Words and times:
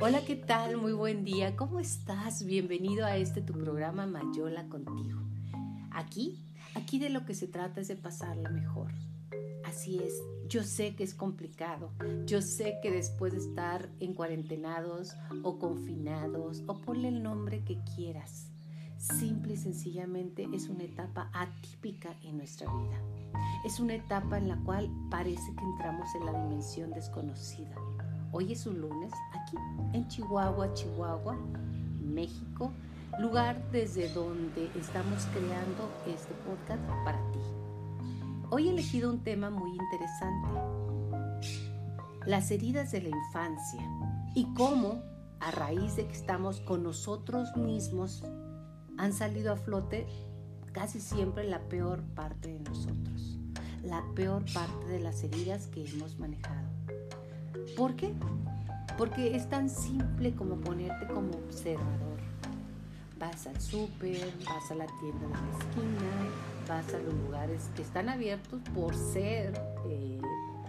Hola, 0.00 0.24
¿qué 0.24 0.36
tal? 0.36 0.76
Muy 0.76 0.92
buen 0.92 1.24
día. 1.24 1.56
¿Cómo 1.56 1.80
estás? 1.80 2.44
Bienvenido 2.44 3.04
a 3.04 3.16
este 3.16 3.42
tu 3.42 3.52
programa 3.52 4.06
Mayola 4.06 4.68
contigo. 4.68 5.18
Aquí, 5.90 6.40
aquí 6.76 7.00
de 7.00 7.10
lo 7.10 7.26
que 7.26 7.34
se 7.34 7.48
trata 7.48 7.80
es 7.80 7.88
de 7.88 7.96
pasarla 7.96 8.48
mejor. 8.48 8.92
Así 9.64 9.98
es, 9.98 10.14
yo 10.48 10.62
sé 10.62 10.94
que 10.94 11.02
es 11.02 11.14
complicado. 11.14 11.90
Yo 12.26 12.42
sé 12.42 12.78
que 12.80 12.92
después 12.92 13.32
de 13.32 13.40
estar 13.40 13.88
en 13.98 14.14
cuarentenados 14.14 15.16
o 15.42 15.58
confinados 15.58 16.62
o 16.68 16.78
ponle 16.78 17.08
el 17.08 17.20
nombre 17.20 17.64
que 17.64 17.80
quieras, 17.96 18.52
simple 18.98 19.54
y 19.54 19.56
sencillamente 19.56 20.46
es 20.54 20.68
una 20.68 20.84
etapa 20.84 21.28
atípica 21.34 22.14
en 22.22 22.36
nuestra 22.36 22.72
vida. 22.72 23.02
Es 23.66 23.80
una 23.80 23.96
etapa 23.96 24.38
en 24.38 24.46
la 24.46 24.58
cual 24.58 24.88
parece 25.10 25.52
que 25.56 25.64
entramos 25.64 26.06
en 26.14 26.24
la 26.24 26.44
dimensión 26.44 26.90
desconocida 26.90 27.74
Hoy 28.30 28.52
es 28.52 28.66
un 28.66 28.82
lunes 28.82 29.10
aquí 29.32 29.56
en 29.94 30.06
Chihuahua, 30.06 30.74
Chihuahua, 30.74 31.34
México, 32.02 32.72
lugar 33.18 33.70
desde 33.72 34.12
donde 34.12 34.70
estamos 34.78 35.24
creando 35.32 35.88
este 36.06 36.34
podcast 36.46 36.82
para 37.04 37.18
ti. 37.32 37.38
Hoy 38.50 38.68
he 38.68 38.70
elegido 38.70 39.10
un 39.10 39.24
tema 39.24 39.48
muy 39.48 39.70
interesante, 39.70 40.48
las 42.26 42.50
heridas 42.50 42.92
de 42.92 43.00
la 43.00 43.08
infancia 43.08 43.80
y 44.34 44.44
cómo 44.52 45.02
a 45.40 45.50
raíz 45.50 45.96
de 45.96 46.06
que 46.06 46.12
estamos 46.12 46.60
con 46.60 46.82
nosotros 46.82 47.56
mismos 47.56 48.22
han 48.98 49.14
salido 49.14 49.54
a 49.54 49.56
flote 49.56 50.06
casi 50.72 51.00
siempre 51.00 51.44
la 51.44 51.60
peor 51.68 52.02
parte 52.14 52.52
de 52.52 52.60
nosotros, 52.60 53.38
la 53.82 54.04
peor 54.14 54.44
parte 54.52 54.84
de 54.86 55.00
las 55.00 55.24
heridas 55.24 55.66
que 55.68 55.88
hemos 55.88 56.18
manejado. 56.18 56.67
¿Por 57.78 57.94
qué? 57.94 58.12
Porque 58.96 59.36
es 59.36 59.48
tan 59.48 59.70
simple 59.70 60.34
como 60.34 60.56
ponerte 60.56 61.06
como 61.06 61.30
observador. 61.30 62.18
Vas 63.20 63.46
al 63.46 63.60
súper, 63.60 64.34
vas 64.44 64.68
a 64.72 64.74
la 64.74 64.86
tienda 64.98 65.28
de 65.28 65.32
la 65.32 65.58
esquina, 65.60 66.10
vas 66.68 66.92
a 66.92 66.98
los 66.98 67.14
lugares 67.14 67.70
que 67.76 67.82
están 67.82 68.08
abiertos 68.08 68.60
por 68.74 68.96
ser 68.96 69.52
eh, 69.86 70.20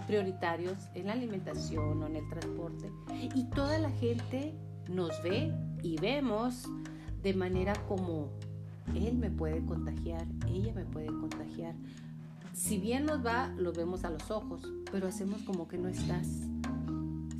prioritarios 0.05 0.77
en 0.93 1.07
la 1.07 1.13
alimentación 1.13 2.03
o 2.03 2.05
en 2.05 2.17
el 2.17 2.29
transporte. 2.29 2.91
Y 3.33 3.45
toda 3.45 3.79
la 3.79 3.89
gente 3.89 4.53
nos 4.87 5.23
ve 5.23 5.51
y 5.81 5.99
vemos 5.99 6.65
de 7.23 7.33
manera 7.33 7.73
como 7.87 8.29
él 8.93 9.17
me 9.17 9.31
puede 9.31 9.65
contagiar, 9.65 10.27
ella 10.47 10.73
me 10.75 10.85
puede 10.85 11.07
contagiar. 11.07 11.73
Si 12.53 12.77
bien 12.77 13.07
nos 13.07 13.25
va, 13.25 13.47
lo 13.57 13.73
vemos 13.73 14.03
a 14.03 14.11
los 14.11 14.29
ojos, 14.29 14.61
pero 14.91 15.07
hacemos 15.07 15.41
como 15.41 15.67
que 15.67 15.79
no 15.79 15.89
estás. 15.89 16.48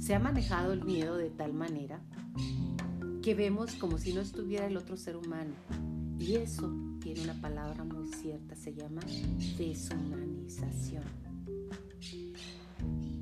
Se 0.10 0.16
ha 0.16 0.20
manejado 0.20 0.74
el 0.74 0.84
miedo 0.84 1.18
de 1.18 1.30
tal 1.30 1.54
manera 1.54 2.02
que 3.22 3.36
vemos 3.36 3.76
como 3.76 4.00
si 4.00 4.12
no 4.12 4.22
estuviera 4.22 4.66
el 4.66 4.76
otro 4.76 4.98
ser 4.98 5.16
humano. 5.16 5.54
Y 6.18 6.38
eso 6.38 6.74
tiene 7.00 7.22
una 7.22 7.40
palabra 7.40 7.84
muy 7.84 8.12
cierta, 8.14 8.56
se 8.56 8.74
llama 8.74 9.02
deshumanización. 9.56 11.04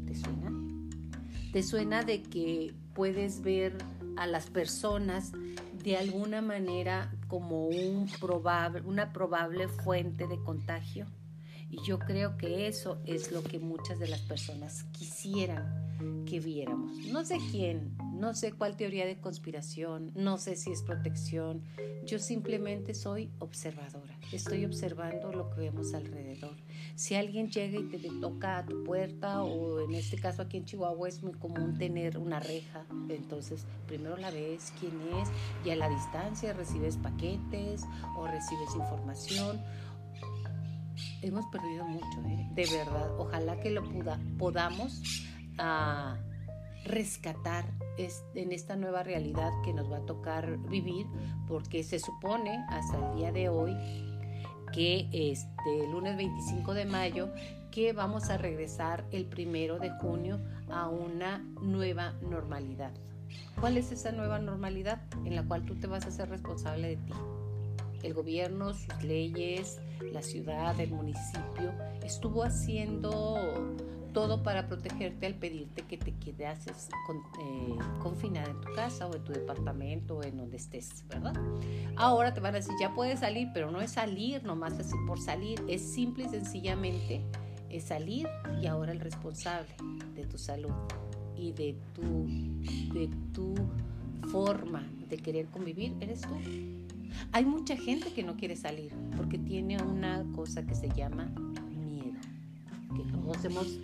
¿Te 0.05 0.15
suena? 0.15 0.53
¿Te 1.52 1.61
suena 1.61 2.03
de 2.03 2.23
que 2.23 2.73
puedes 2.93 3.41
ver 3.41 3.77
a 4.15 4.25
las 4.25 4.49
personas 4.49 5.33
de 5.83 5.97
alguna 5.97 6.41
manera 6.41 7.13
como 7.27 7.67
una 7.67 9.11
probable 9.11 9.67
fuente 9.67 10.25
de 10.25 10.41
contagio? 10.41 11.05
Y 11.69 11.83
yo 11.85 11.99
creo 11.99 12.38
que 12.38 12.69
eso 12.69 13.02
es 13.05 13.33
lo 13.33 13.43
que 13.43 13.59
muchas 13.59 13.99
de 13.99 14.08
las 14.08 14.21
personas 14.21 14.85
quisieran 14.93 15.86
que 16.25 16.39
viéramos. 16.39 16.97
No 17.11 17.25
sé 17.25 17.39
quién, 17.51 17.95
no 18.13 18.33
sé 18.33 18.51
cuál 18.51 18.75
teoría 18.75 19.05
de 19.05 19.17
conspiración, 19.19 20.11
no 20.15 20.37
sé 20.37 20.55
si 20.55 20.71
es 20.71 20.81
protección. 20.81 21.63
Yo 22.05 22.19
simplemente 22.19 22.93
soy 22.93 23.31
observadora. 23.39 24.17
Estoy 24.31 24.65
observando 24.65 25.31
lo 25.31 25.49
que 25.49 25.61
vemos 25.61 25.93
alrededor. 25.93 26.55
Si 26.95 27.15
alguien 27.15 27.49
llega 27.49 27.80
y 27.80 27.83
te 27.83 27.99
toca 28.19 28.57
a 28.59 28.65
tu 28.65 28.83
puerta, 28.83 29.43
o 29.43 29.81
en 29.81 29.93
este 29.95 30.17
caso 30.17 30.41
aquí 30.41 30.57
en 30.57 30.65
Chihuahua 30.65 31.07
es 31.07 31.21
muy 31.21 31.33
común 31.33 31.77
tener 31.77 32.17
una 32.17 32.39
reja, 32.39 32.86
entonces 33.09 33.65
primero 33.87 34.17
la 34.17 34.31
ves 34.31 34.73
quién 34.80 34.93
es 35.21 35.30
y 35.65 35.69
a 35.69 35.75
la 35.75 35.89
distancia 35.89 36.53
recibes 36.53 36.97
paquetes 36.97 37.83
o 38.17 38.27
recibes 38.27 38.75
información 38.75 39.61
hemos 41.21 41.45
perdido 41.47 41.86
mucho, 41.86 42.21
¿eh? 42.27 42.47
de 42.52 42.65
verdad. 42.65 43.19
Ojalá 43.19 43.59
que 43.59 43.71
lo 43.71 43.83
podamos 44.37 45.02
a 45.57 46.17
rescatar 46.85 47.65
en 47.97 48.51
esta 48.51 48.75
nueva 48.75 49.03
realidad 49.03 49.51
que 49.63 49.73
nos 49.73 49.91
va 49.91 49.97
a 49.97 50.05
tocar 50.05 50.57
vivir, 50.69 51.05
porque 51.47 51.83
se 51.83 51.99
supone 51.99 52.63
hasta 52.69 52.97
el 52.97 53.17
día 53.17 53.31
de 53.31 53.49
hoy 53.49 53.75
que 54.73 55.09
este 55.11 55.87
lunes 55.91 56.17
25 56.17 56.73
de 56.73 56.85
mayo 56.85 57.29
que 57.71 57.93
vamos 57.93 58.29
a 58.29 58.37
regresar 58.37 59.05
el 59.11 59.25
primero 59.25 59.79
de 59.79 59.91
junio 59.91 60.39
a 60.69 60.87
una 60.89 61.39
nueva 61.61 62.13
normalidad. 62.21 62.91
¿Cuál 63.59 63.77
es 63.77 63.91
esa 63.91 64.11
nueva 64.11 64.39
normalidad 64.39 65.01
en 65.25 65.35
la 65.35 65.43
cual 65.43 65.65
tú 65.65 65.75
te 65.75 65.87
vas 65.87 66.05
a 66.05 66.11
ser 66.11 66.29
responsable 66.29 66.89
de 66.89 66.97
ti? 66.97 67.13
El 68.03 68.13
gobierno, 68.13 68.73
sus 68.73 69.03
leyes, 69.03 69.79
la 70.13 70.21
ciudad, 70.21 70.79
el 70.79 70.91
municipio, 70.91 71.71
estuvo 72.03 72.43
haciendo 72.43 73.75
todo 74.13 74.43
para 74.43 74.67
protegerte 74.67 75.25
al 75.25 75.35
pedirte 75.35 75.83
que 75.83 75.97
te 75.97 76.13
quedes 76.15 76.89
con, 77.05 77.17
eh, 77.17 77.77
confinada 77.99 78.49
en 78.49 78.61
tu 78.61 78.73
casa 78.73 79.07
o 79.07 79.15
en 79.15 79.23
tu 79.23 79.33
departamento 79.33 80.17
o 80.17 80.23
en 80.23 80.37
donde 80.37 80.57
estés, 80.57 81.05
¿verdad? 81.07 81.33
Ahora 81.95 82.33
te 82.33 82.39
van 82.39 82.53
a 82.53 82.57
decir, 82.57 82.73
ya 82.79 82.93
puedes 82.93 83.19
salir, 83.19 83.49
pero 83.53 83.71
no 83.71 83.81
es 83.81 83.91
salir 83.91 84.43
nomás 84.43 84.73
así 84.73 84.95
por 85.05 85.19
salir, 85.19 85.63
es 85.67 85.81
simple 85.81 86.25
y 86.25 86.29
sencillamente 86.29 87.21
es 87.69 87.83
salir 87.83 88.27
y 88.61 88.67
ahora 88.67 88.91
el 88.91 88.99
responsable 88.99 89.69
de 90.15 90.25
tu 90.25 90.37
salud 90.37 90.71
y 91.35 91.51
de 91.51 91.75
tu, 91.93 92.25
de 92.93 93.09
tu 93.33 93.53
forma 94.29 94.83
de 95.09 95.17
querer 95.17 95.47
convivir 95.47 95.95
eres 95.99 96.21
tú. 96.21 96.29
Hay 97.31 97.45
mucha 97.45 97.75
gente 97.77 98.11
que 98.13 98.23
no 98.23 98.35
quiere 98.35 98.55
salir 98.55 98.91
porque 99.15 99.37
tiene 99.37 99.81
una 99.81 100.25
cosa 100.35 100.65
que 100.65 100.75
se 100.75 100.89
llama 100.89 101.31
que 102.97 103.11
todos 103.11 103.43
hemos 103.45 103.80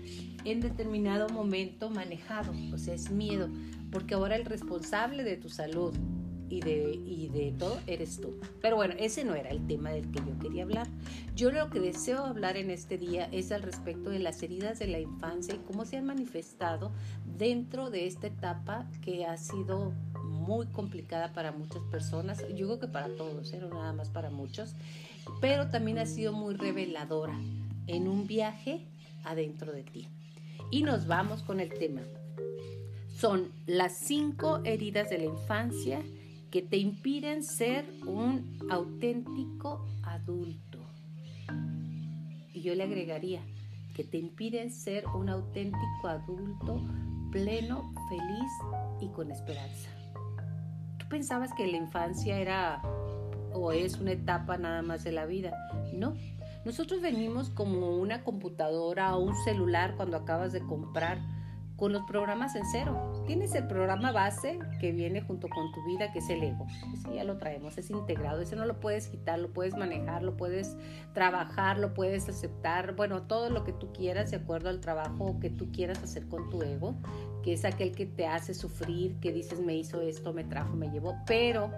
en 0.45 0.59
determinado 0.59 1.29
momento 1.29 1.89
manejado, 1.89 2.53
o 2.73 2.77
sea, 2.77 2.93
es 2.93 3.11
miedo, 3.11 3.49
porque 3.91 4.15
ahora 4.15 4.35
el 4.35 4.45
responsable 4.45 5.23
de 5.23 5.37
tu 5.37 5.49
salud 5.49 5.93
y 6.49 6.59
de, 6.59 7.01
y 7.05 7.29
de 7.29 7.53
todo 7.57 7.79
eres 7.87 8.19
tú. 8.19 8.39
Pero 8.61 8.75
bueno, 8.75 8.93
ese 8.99 9.23
no 9.23 9.35
era 9.35 9.49
el 9.49 9.65
tema 9.65 9.91
del 9.91 10.11
que 10.11 10.19
yo 10.19 10.37
quería 10.39 10.63
hablar. 10.63 10.87
Yo 11.35 11.51
lo 11.51 11.69
que 11.69 11.79
deseo 11.79 12.25
hablar 12.25 12.57
en 12.57 12.69
este 12.69 12.97
día 12.97 13.27
es 13.31 13.51
al 13.51 13.63
respecto 13.63 14.09
de 14.09 14.19
las 14.19 14.43
heridas 14.43 14.79
de 14.79 14.87
la 14.87 14.99
infancia 14.99 15.55
y 15.55 15.59
cómo 15.59 15.85
se 15.85 15.97
han 15.97 16.05
manifestado 16.05 16.91
dentro 17.37 17.89
de 17.89 18.05
esta 18.05 18.27
etapa 18.27 18.85
que 19.01 19.25
ha 19.25 19.37
sido 19.37 19.93
muy 20.43 20.67
complicada 20.67 21.33
para 21.33 21.51
muchas 21.51 21.81
personas, 21.83 22.43
yo 22.55 22.67
creo 22.67 22.79
que 22.79 22.87
para 22.87 23.07
todos, 23.07 23.53
¿eh? 23.53 23.59
no 23.59 23.69
nada 23.69 23.93
más 23.93 24.09
para 24.09 24.29
muchos, 24.29 24.75
pero 25.39 25.69
también 25.69 25.97
ha 25.97 26.05
sido 26.05 26.33
muy 26.33 26.53
reveladora 26.55 27.39
en 27.87 28.07
un 28.07 28.27
viaje 28.27 28.85
adentro 29.23 29.71
de 29.71 29.83
ti. 29.83 30.07
Y 30.71 30.83
nos 30.83 31.07
vamos 31.07 31.43
con 31.43 31.59
el 31.59 31.73
tema. 31.73 32.01
Son 33.15 33.51
las 33.67 33.93
cinco 33.93 34.61
heridas 34.63 35.09
de 35.09 35.19
la 35.19 35.25
infancia 35.25 36.01
que 36.51 36.61
te 36.61 36.77
impiden 36.77 37.43
ser 37.43 37.85
un 38.05 38.59
auténtico 38.69 39.87
adulto. 40.03 40.79
Y 42.53 42.61
yo 42.61 42.75
le 42.75 42.83
agregaría 42.83 43.41
que 43.95 44.03
te 44.03 44.17
impiden 44.17 44.71
ser 44.71 45.07
un 45.07 45.29
auténtico 45.29 46.07
adulto 46.07 46.81
pleno, 47.31 47.91
feliz 48.09 48.51
y 49.01 49.07
con 49.09 49.31
esperanza. 49.31 49.89
¿Tú 50.99 51.07
pensabas 51.09 51.51
que 51.53 51.65
la 51.65 51.77
infancia 51.77 52.37
era 52.37 52.81
o 53.53 53.71
es 53.71 53.97
una 53.97 54.11
etapa 54.11 54.57
nada 54.57 54.83
más 54.83 55.03
de 55.03 55.11
la 55.11 55.25
vida? 55.25 55.51
No, 55.93 56.13
nosotros 56.65 57.01
venimos 57.01 57.49
como 57.49 57.97
una 57.97 58.23
computadora 58.23 59.15
o 59.15 59.23
un 59.23 59.35
celular 59.43 59.95
cuando 59.95 60.17
acabas 60.17 60.53
de 60.53 60.61
comprar 60.61 61.19
con 61.75 61.91
los 61.91 62.03
programas 62.03 62.55
en 62.55 62.63
cero. 62.71 63.23
Tienes 63.27 63.55
el 63.55 63.67
programa 63.67 64.11
base 64.11 64.59
que 64.79 64.91
viene 64.91 65.21
junto 65.21 65.49
con 65.49 65.71
tu 65.73 65.83
vida, 65.85 66.11
que 66.13 66.19
es 66.19 66.29
el 66.29 66.43
ego. 66.43 66.65
Ese 66.93 67.15
ya 67.15 67.23
lo 67.23 67.37
traemos, 67.37 67.77
es 67.77 67.89
integrado. 67.89 68.41
Ese 68.41 68.55
no 68.55 68.65
lo 68.65 68.79
puedes 68.79 69.07
quitar, 69.07 69.39
lo 69.39 69.51
puedes 69.51 69.75
manejar, 69.75 70.23
lo 70.23 70.37
puedes 70.37 70.77
trabajar, 71.13 71.79
lo 71.79 71.93
puedes 71.93 72.29
aceptar. 72.29 72.95
Bueno, 72.95 73.23
todo 73.23 73.49
lo 73.49 73.63
que 73.63 73.73
tú 73.73 73.91
quieras 73.91 74.31
de 74.31 74.37
acuerdo 74.37 74.69
al 74.69 74.79
trabajo 74.79 75.39
que 75.41 75.49
tú 75.49 75.71
quieras 75.71 76.01
hacer 76.01 76.27
con 76.27 76.49
tu 76.49 76.61
ego, 76.61 76.95
que 77.43 77.53
es 77.53 77.65
aquel 77.65 77.91
que 77.93 78.05
te 78.05 78.27
hace 78.27 78.53
sufrir, 78.53 79.19
que 79.19 79.33
dices 79.33 79.59
me 79.59 79.75
hizo 79.75 79.99
esto, 79.99 80.31
me 80.31 80.43
trajo, 80.43 80.75
me 80.75 80.89
llevó. 80.89 81.17
Pero 81.25 81.71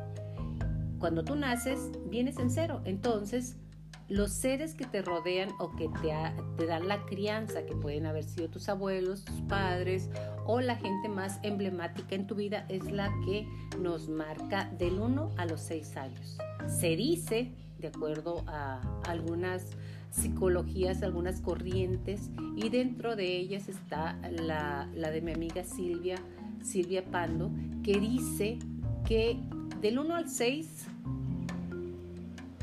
cuando 0.99 1.23
tú 1.23 1.35
naces, 1.35 1.79
vienes 2.09 2.37
en 2.37 2.51
cero. 2.51 2.81
Entonces, 2.85 3.57
los 4.07 4.31
seres 4.31 4.75
que 4.75 4.85
te 4.85 5.01
rodean 5.01 5.49
o 5.59 5.71
que 5.75 5.89
te, 6.01 6.13
te, 6.57 6.65
dan 6.65 6.87
la 6.87 7.05
crianza, 7.05 7.65
que 7.65 7.75
pueden 7.75 8.05
haber 8.05 8.23
sido 8.23 8.49
tus 8.49 8.69
abuelos, 8.69 9.25
tus 9.25 9.41
padres 9.41 10.09
o 10.45 10.61
la 10.61 10.75
gente 10.75 11.09
más 11.09 11.39
emblemática 11.41 12.15
en 12.15 12.27
tu 12.27 12.35
vida, 12.35 12.65
es 12.69 12.91
la 12.91 13.11
que 13.25 13.47
nos 13.79 14.07
marca 14.09 14.71
del 14.77 14.99
1 14.99 15.31
a 15.37 15.45
los 15.45 15.61
6 15.61 15.97
años. 15.97 16.37
Se 16.67 16.95
dice, 16.95 17.51
de 17.79 17.87
acuerdo 17.87 18.43
a 18.47 18.81
algunas 19.07 19.71
psicologías, 20.11 21.03
algunas 21.03 21.41
corrientes, 21.41 22.29
y 22.55 22.69
dentro 22.69 23.15
de 23.15 23.37
ellas 23.37 23.67
está 23.67 24.17
la, 24.31 24.87
de 24.93 25.21
mi 25.21 25.33
amiga 25.33 25.63
Silvia, 25.63 26.15
Silvia 26.61 27.03
Pando, 27.03 27.51
que 27.83 27.99
dice 27.99 28.59
que 29.07 29.39
del 29.81 29.99
1 29.99 30.15
al 30.15 30.29
6 30.29 30.87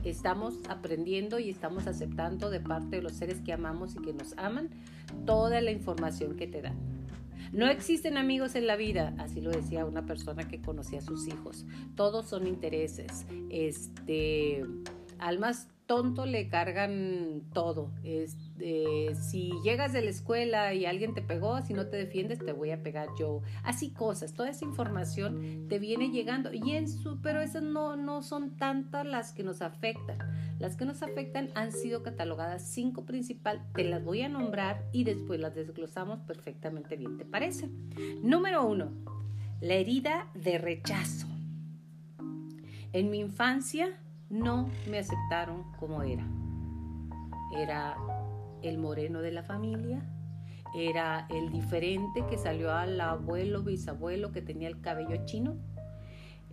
estamos 0.05 0.55
aprendiendo 0.69 1.39
y 1.39 1.51
estamos 1.51 1.87
aceptando 1.87 2.51
de 2.51 2.61
parte 2.61 2.97
de 2.97 3.03
los 3.03 3.13
seres 3.13 3.41
que 3.41 3.53
amamos 3.53 3.95
y 3.97 4.03
que 4.03 4.13
nos 4.13 4.37
aman 4.39 4.71
toda 5.27 5.61
la 5.61 5.71
información 5.71 6.37
que 6.37 6.47
te 6.47 6.63
dan. 6.63 6.77
No 7.53 7.67
existen 7.67 8.17
amigos 8.17 8.55
en 8.55 8.67
la 8.67 8.77
vida, 8.77 9.15
así 9.19 9.41
lo 9.41 9.51
decía 9.51 9.85
una 9.85 10.07
persona 10.07 10.49
que 10.49 10.61
conocía 10.61 11.01
a 11.01 11.03
sus 11.03 11.29
hijos. 11.29 11.67
Todos 11.97 12.27
son 12.27 12.47
intereses. 12.47 13.27
Este, 13.51 14.65
almas 15.19 15.69
tonto 15.87 16.27
le 16.27 16.49
cargan 16.49 17.43
todo. 17.53 17.93
Este, 18.03 19.15
si 19.15 19.53
llegas 19.63 19.93
de 19.93 20.03
la 20.03 20.11
escuela 20.11 20.75
y 20.75 20.87
alguien 20.87 21.15
te 21.15 21.23
pegó, 21.23 21.61
si 21.63 21.75
no 21.75 21.87
te 21.87 21.97
defiendes, 21.97 22.39
te 22.39 22.53
voy 22.53 22.71
a 22.71 22.83
pegar 22.83 23.09
yo. 23.19 23.43
Así 23.63 23.91
cosas, 23.91 24.33
toda 24.35 24.51
esa 24.51 24.65
información 24.65 25.67
te 25.69 25.79
viene 25.79 26.11
llegando. 26.11 26.53
Y 26.53 26.73
en 26.73 26.89
su, 26.89 27.21
pero 27.21 27.41
esas 27.41 27.63
no, 27.63 27.97
no 27.97 28.23
son 28.23 28.57
tantas 28.57 29.07
las 29.07 29.33
que 29.33 29.43
nos 29.43 29.63
afectan. 29.63 30.19
Las 30.59 30.77
que 30.77 30.85
nos 30.85 31.03
afectan 31.03 31.51
han 31.55 31.73
sido 31.73 32.03
catalogadas 32.03 32.63
cinco 32.63 33.05
principal, 33.05 33.63
te 33.75 33.85
las 33.85 34.05
voy 34.05 34.23
a 34.23 34.29
nombrar 34.29 34.85
y 34.93 35.05
después 35.05 35.41
las 35.41 35.55
desglosamos 35.55 36.21
perfectamente 36.21 36.97
bien, 36.97 37.19
¿te 37.19 37.25
parece? 37.25 37.69
Número 38.23 38.65
uno, 38.65 38.93
la 39.61 39.75
herida 39.75 40.31
de 40.35 40.59
rechazo. 40.59 41.27
En 42.93 43.11
mi 43.11 43.19
infancia 43.21 43.99
no 44.33 44.71
me 44.89 44.99
aceptaron 44.99 45.63
como 45.79 46.03
era. 46.03 46.27
Era 47.55 47.97
el 48.63 48.79
moreno 48.79 49.21
de 49.21 49.31
la 49.31 49.43
familia, 49.43 50.03
era 50.75 51.27
el 51.29 51.53
diferente 51.53 52.25
que 52.31 52.39
salió 52.39 52.73
al 52.73 52.99
abuelo, 52.99 53.63
bisabuelo 53.63 54.33
que 54.33 54.41
tenía 54.41 54.69
el 54.69 54.81
cabello 54.81 55.27
chino, 55.27 55.57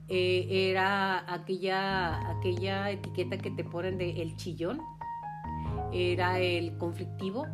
eh, 0.10 0.70
era 0.72 1.32
aquella, 1.32 2.30
aquella 2.32 2.92
etiqueta 2.92 3.38
que 3.38 3.52
te 3.52 3.64
ponen 3.64 3.98
de 3.98 4.22
el 4.22 4.36
chillón, 4.36 4.82
era 5.94 6.40
el 6.40 6.78
conflictivo, 6.78 7.46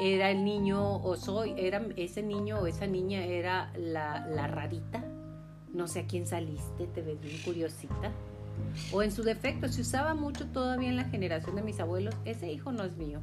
era 0.00 0.30
el 0.30 0.44
niño 0.44 0.96
o 1.02 1.14
soy, 1.16 1.54
era 1.58 1.86
ese 1.96 2.22
niño 2.22 2.60
o 2.60 2.66
esa 2.66 2.86
niña 2.86 3.22
era 3.22 3.70
la, 3.76 4.26
la 4.28 4.46
rarita, 4.46 5.04
no 5.74 5.88
sé 5.88 6.00
a 6.00 6.06
quién 6.06 6.26
saliste, 6.26 6.86
te 6.86 7.02
ves 7.02 7.20
bien 7.20 7.36
curiosita 7.44 8.14
o 8.92 9.02
en 9.02 9.12
su 9.12 9.22
defecto, 9.22 9.68
se 9.68 9.80
usaba 9.80 10.14
mucho 10.14 10.46
todavía 10.46 10.88
en 10.88 10.96
la 10.96 11.04
generación 11.04 11.56
de 11.56 11.62
mis 11.62 11.80
abuelos, 11.80 12.14
ese 12.24 12.50
hijo 12.50 12.72
no 12.72 12.84
es 12.84 12.96
mío. 12.96 13.20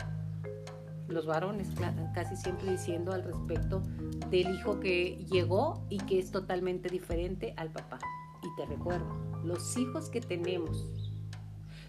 Los 1.07 1.25
varones 1.25 1.67
casi 2.13 2.35
siempre 2.35 2.71
diciendo 2.71 3.11
al 3.11 3.23
respecto 3.23 3.81
del 4.29 4.55
hijo 4.55 4.79
que 4.79 5.25
llegó 5.31 5.85
y 5.89 5.97
que 5.97 6.19
es 6.19 6.31
totalmente 6.31 6.89
diferente 6.89 7.53
al 7.57 7.69
papá. 7.69 7.99
Y 8.41 8.55
te 8.55 8.65
recuerdo, 8.65 9.05
los 9.43 9.77
hijos 9.77 10.09
que 10.09 10.21
tenemos 10.21 10.89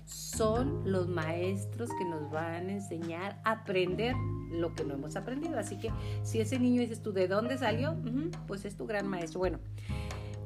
son 0.04 0.82
los 0.84 1.08
maestros 1.08 1.88
que 1.98 2.04
nos 2.04 2.30
van 2.30 2.68
a 2.68 2.72
enseñar 2.72 3.40
a 3.44 3.52
aprender 3.52 4.14
lo 4.50 4.74
que 4.74 4.84
no 4.84 4.94
hemos 4.94 5.16
aprendido. 5.16 5.58
Así 5.58 5.78
que 5.78 5.90
si 6.22 6.40
ese 6.40 6.58
niño 6.58 6.80
dices 6.80 7.02
tú, 7.02 7.12
¿de 7.12 7.28
dónde 7.28 7.58
salió? 7.58 7.96
pues 8.46 8.64
es 8.64 8.76
tu 8.76 8.86
gran 8.86 9.06
maestro. 9.06 9.40
Bueno, 9.40 9.58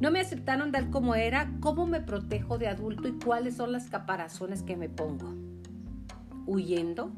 no 0.00 0.10
me 0.10 0.20
aceptaron 0.20 0.70
tal 0.70 0.90
como 0.90 1.14
era, 1.14 1.50
¿cómo 1.60 1.86
me 1.86 2.00
protejo 2.00 2.58
de 2.58 2.68
adulto 2.68 3.08
y 3.08 3.12
cuáles 3.12 3.56
son 3.56 3.72
las 3.72 3.88
caparazones 3.88 4.62
que 4.62 4.76
me 4.76 4.88
pongo? 4.88 5.34
¿Huyendo? 6.46 7.12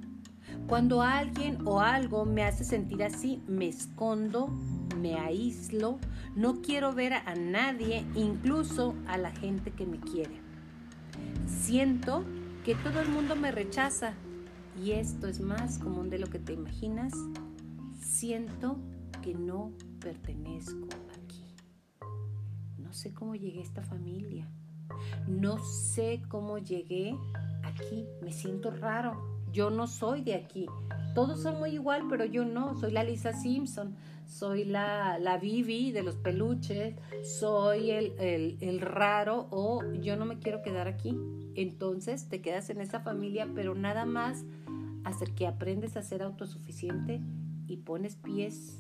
Cuando 0.67 1.03
alguien 1.03 1.59
o 1.67 1.81
algo 1.81 2.25
me 2.25 2.43
hace 2.43 2.65
sentir 2.65 3.03
así, 3.03 3.43
me 3.47 3.69
escondo, 3.69 4.49
me 5.01 5.17
aíslo, 5.17 5.99
no 6.35 6.63
quiero 6.63 6.93
ver 6.93 7.13
a 7.13 7.35
nadie, 7.35 8.05
incluso 8.15 8.95
a 9.07 9.19
la 9.19 9.31
gente 9.31 9.73
que 9.73 9.87
me 9.87 9.99
quiere. 9.99 10.41
Siento 11.47 12.25
que 12.65 12.75
todo 12.75 13.01
el 13.01 13.09
mundo 13.09 13.37
me 13.37 13.51
rechaza 13.51 14.15
y 14.83 14.93
esto 14.93 15.27
es 15.27 15.41
más 15.41 15.79
común 15.79 16.09
de 16.09 16.19
lo 16.19 16.29
que 16.29 16.39
te 16.39 16.53
imaginas. 16.53 17.13
Siento 18.01 18.79
que 19.23 19.35
no 19.35 19.73
pertenezco 20.01 20.89
no 22.91 22.95
sé 22.95 23.15
cómo 23.15 23.37
llegué 23.37 23.61
a 23.61 23.63
esta 23.63 23.83
familia, 23.85 24.49
no 25.29 25.61
sé 25.61 26.21
cómo 26.29 26.59
llegué 26.59 27.17
aquí, 27.63 28.05
me 28.21 28.33
siento 28.33 28.73
raro, 28.73 29.45
yo 29.53 29.71
no 29.71 29.87
soy 29.87 30.23
de 30.23 30.35
aquí. 30.35 30.67
Todos 31.15 31.41
son 31.41 31.61
muy 31.61 31.71
igual, 31.71 32.09
pero 32.11 32.25
yo 32.25 32.45
no, 32.45 32.75
soy 32.75 32.91
la 32.91 33.05
Lisa 33.05 33.33
Simpson, 33.33 33.95
soy 34.27 34.65
la, 34.65 35.21
la 35.21 35.39
Vivi 35.39 35.93
de 35.93 36.03
los 36.03 36.17
peluches, 36.17 36.97
soy 37.23 37.93
el, 37.93 38.13
el, 38.19 38.59
el 38.61 38.81
raro 38.81 39.47
o 39.53 39.85
yo 39.93 40.17
no 40.17 40.25
me 40.25 40.41
quiero 40.41 40.61
quedar 40.61 40.89
aquí. 40.89 41.17
Entonces 41.55 42.29
te 42.29 42.43
quedas 42.43 42.71
en 42.71 42.81
esa 42.81 42.99
familia, 42.99 43.49
pero 43.55 43.77
nada 43.77 44.05
más 44.05 44.45
hasta 45.05 45.27
que 45.27 45.47
aprendes 45.47 45.97
a 45.97 46.03
ser 46.03 46.25
autosuficiente 46.25 47.21
y 47.69 47.77
pones 47.77 48.17
pies 48.17 48.80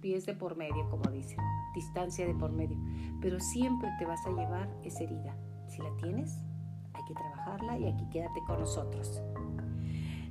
pies, 0.00 0.26
de 0.26 0.34
por 0.34 0.56
medio, 0.56 0.88
como 0.90 1.08
dicen, 1.10 1.38
distancia 1.74 2.26
de 2.26 2.34
por 2.34 2.50
medio. 2.50 2.76
Pero 3.20 3.38
siempre 3.38 3.88
te 3.98 4.04
vas 4.04 4.24
a 4.26 4.30
llevar 4.30 4.68
esa 4.82 5.04
herida. 5.04 5.36
Si 5.68 5.80
la 5.80 5.94
tienes, 5.96 6.40
hay 6.92 7.04
que 7.04 7.14
trabajarla 7.14 7.78
y 7.78 7.86
aquí 7.86 8.04
quédate 8.10 8.40
con 8.46 8.58
nosotros. 8.58 9.22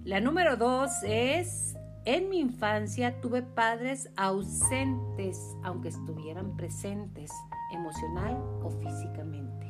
La 0.04 0.20
número 0.20 0.58
dos 0.58 0.92
es, 1.04 1.76
en 2.06 2.30
mi 2.30 2.40
infancia 2.40 3.22
tuve 3.22 3.42
padres 3.42 4.10
ausentes, 4.18 5.40
aunque 5.64 5.88
estuvieran 5.90 6.58
presentes 6.58 7.32
emocional 7.72 8.36
o 8.62 8.70
físicamente. 8.70 9.63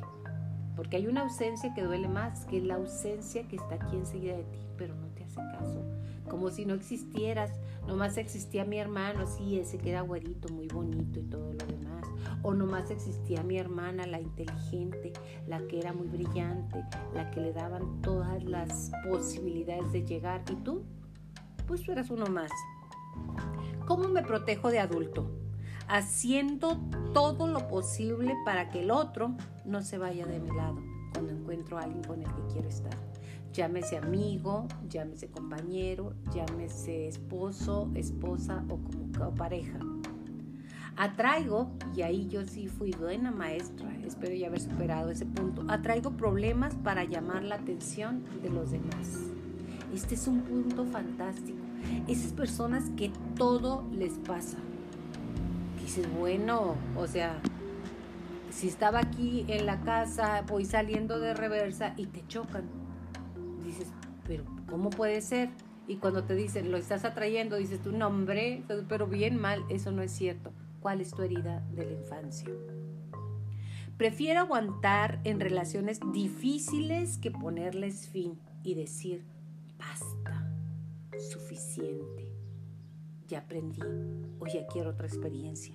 Porque 0.76 0.96
hay 0.96 1.06
una 1.06 1.22
ausencia 1.22 1.72
que 1.74 1.82
duele 1.82 2.08
más, 2.08 2.44
que 2.46 2.60
la 2.60 2.74
ausencia 2.74 3.46
que 3.48 3.56
está 3.56 3.76
aquí 3.76 3.96
enseguida 3.96 4.36
de 4.36 4.44
ti, 4.44 4.58
pero 4.76 4.94
no 4.94 5.06
te 5.08 5.24
hace 5.24 5.36
caso 5.36 5.84
como 6.28 6.50
si 6.50 6.64
no 6.64 6.74
existieras, 6.74 7.52
nomás 7.86 8.16
existía 8.16 8.64
mi 8.64 8.78
hermano, 8.78 9.26
sí, 9.26 9.58
ese 9.58 9.78
que 9.78 9.90
era 9.90 10.00
güerito, 10.00 10.48
muy 10.52 10.68
bonito 10.68 11.20
y 11.20 11.22
todo 11.24 11.52
lo 11.52 11.66
demás, 11.66 12.06
o 12.42 12.54
nomás 12.54 12.90
existía 12.90 13.42
mi 13.42 13.58
hermana, 13.58 14.06
la 14.06 14.20
inteligente, 14.20 15.12
la 15.46 15.64
que 15.66 15.78
era 15.78 15.92
muy 15.92 16.08
brillante, 16.08 16.84
la 17.14 17.30
que 17.30 17.40
le 17.40 17.52
daban 17.52 18.00
todas 18.02 18.42
las 18.44 18.90
posibilidades 19.08 19.92
de 19.92 20.04
llegar, 20.04 20.42
y 20.50 20.56
tú, 20.56 20.84
pues 21.66 21.82
tú 21.82 21.92
eras 21.92 22.10
uno 22.10 22.26
más. 22.26 22.50
¿Cómo 23.86 24.08
me 24.08 24.22
protejo 24.22 24.70
de 24.70 24.80
adulto? 24.80 25.30
Haciendo 25.88 26.80
todo 27.12 27.46
lo 27.46 27.68
posible 27.68 28.34
para 28.44 28.70
que 28.70 28.82
el 28.82 28.90
otro 28.90 29.36
no 29.64 29.82
se 29.82 29.98
vaya 29.98 30.26
de 30.26 30.40
mi 30.40 30.50
lado 30.50 30.82
cuando 31.12 31.32
encuentro 31.32 31.78
a 31.78 31.82
alguien 31.82 32.02
con 32.04 32.22
el 32.22 32.28
que 32.28 32.52
quiero 32.52 32.68
estar 32.68 32.96
llámese 33.54 33.96
amigo, 33.96 34.66
llámese 34.88 35.28
compañero, 35.28 36.12
llámese 36.34 37.06
esposo, 37.06 37.90
esposa 37.94 38.64
o 38.68 39.30
pareja. 39.30 39.78
Atraigo, 40.96 41.70
y 41.96 42.02
ahí 42.02 42.28
yo 42.28 42.44
sí 42.44 42.68
fui 42.68 42.90
buena 42.92 43.30
maestra, 43.30 43.88
espero 44.04 44.34
ya 44.34 44.48
haber 44.48 44.60
superado 44.60 45.10
ese 45.10 45.26
punto, 45.26 45.64
atraigo 45.68 46.12
problemas 46.12 46.74
para 46.74 47.04
llamar 47.04 47.42
la 47.44 47.56
atención 47.56 48.24
de 48.42 48.50
los 48.50 48.70
demás. 48.70 49.30
Este 49.92 50.16
es 50.16 50.26
un 50.26 50.42
punto 50.42 50.84
fantástico. 50.84 51.58
Esas 52.08 52.32
personas 52.32 52.90
que 52.96 53.12
todo 53.36 53.84
les 53.92 54.14
pasa. 54.14 54.58
Dices, 55.84 56.08
bueno, 56.18 56.76
o 56.96 57.06
sea, 57.06 57.38
si 58.50 58.68
estaba 58.68 59.00
aquí 59.00 59.44
en 59.48 59.66
la 59.66 59.80
casa, 59.82 60.42
voy 60.48 60.64
saliendo 60.64 61.20
de 61.20 61.34
reversa 61.34 61.92
y 61.96 62.06
te 62.06 62.26
chocan 62.26 62.84
dices, 63.64 63.88
pero 64.26 64.44
¿cómo 64.68 64.90
puede 64.90 65.20
ser? 65.20 65.50
Y 65.86 65.96
cuando 65.96 66.24
te 66.24 66.34
dicen, 66.34 66.70
lo 66.70 66.78
estás 66.78 67.04
atrayendo, 67.04 67.56
dices 67.56 67.82
tu 67.82 67.92
nombre, 67.92 68.62
pero 68.88 69.06
bien 69.06 69.36
mal, 69.36 69.64
eso 69.68 69.90
no 69.90 70.02
es 70.02 70.12
cierto. 70.12 70.52
¿Cuál 70.80 71.00
es 71.00 71.10
tu 71.10 71.22
herida 71.22 71.60
de 71.72 71.86
la 71.86 71.92
infancia? 71.92 72.48
Prefiero 73.96 74.40
aguantar 74.40 75.20
en 75.24 75.40
relaciones 75.40 76.00
difíciles 76.12 77.18
que 77.18 77.30
ponerles 77.30 78.08
fin 78.08 78.38
y 78.62 78.74
decir, 78.74 79.24
basta, 79.78 80.50
suficiente, 81.30 82.23
ya 83.26 83.40
aprendí 83.40 83.80
o 84.38 84.46
ya 84.46 84.66
quiero 84.66 84.90
otra 84.90 85.06
experiencia. 85.06 85.74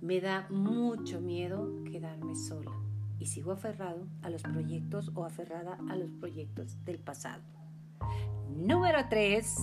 Me 0.00 0.20
da 0.20 0.46
mucho 0.50 1.20
miedo 1.20 1.84
quedarme 1.84 2.36
sola. 2.36 2.72
y 3.20 3.26
sigo 3.26 3.50
aferrado 3.50 4.06
a 4.22 4.30
los 4.30 4.42
proyectos 4.44 5.10
o 5.16 5.24
aferrada 5.24 5.76
a 5.90 5.96
los 5.96 6.12
proyectos 6.12 6.84
del 6.84 7.00
pasado. 7.00 7.42
Número 8.48 8.98
3. 9.10 9.56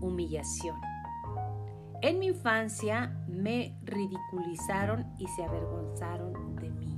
Humillación. 0.00 0.76
En 2.00 2.20
mi 2.20 2.26
infancia 2.26 3.24
me 3.26 3.76
ridiculizaron 3.82 5.04
y 5.18 5.26
se 5.26 5.42
avergonzaron 5.42 6.54
de 6.56 6.70
mí. 6.70 6.96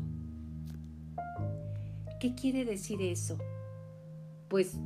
¿Qué 2.21 2.35
quiere 2.35 2.65
decir 2.65 3.01
eso? 3.01 3.39
Pues 4.49 4.77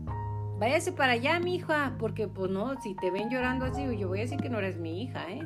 váyase 0.62 0.92
para 0.92 1.14
allá, 1.14 1.40
mi 1.40 1.57
hija, 1.57 1.97
porque 1.99 2.28
pues 2.28 2.49
no, 2.49 2.81
si 2.81 2.95
te 2.95 3.11
ven 3.11 3.28
llorando 3.31 3.64
así, 3.64 3.83
yo 3.99 4.07
voy 4.07 4.19
a 4.19 4.23
decir 4.23 4.38
que 4.38 4.49
no 4.49 4.59
eres 4.59 4.78
mi 4.78 5.02
hija, 5.02 5.28
¿eh? 5.28 5.40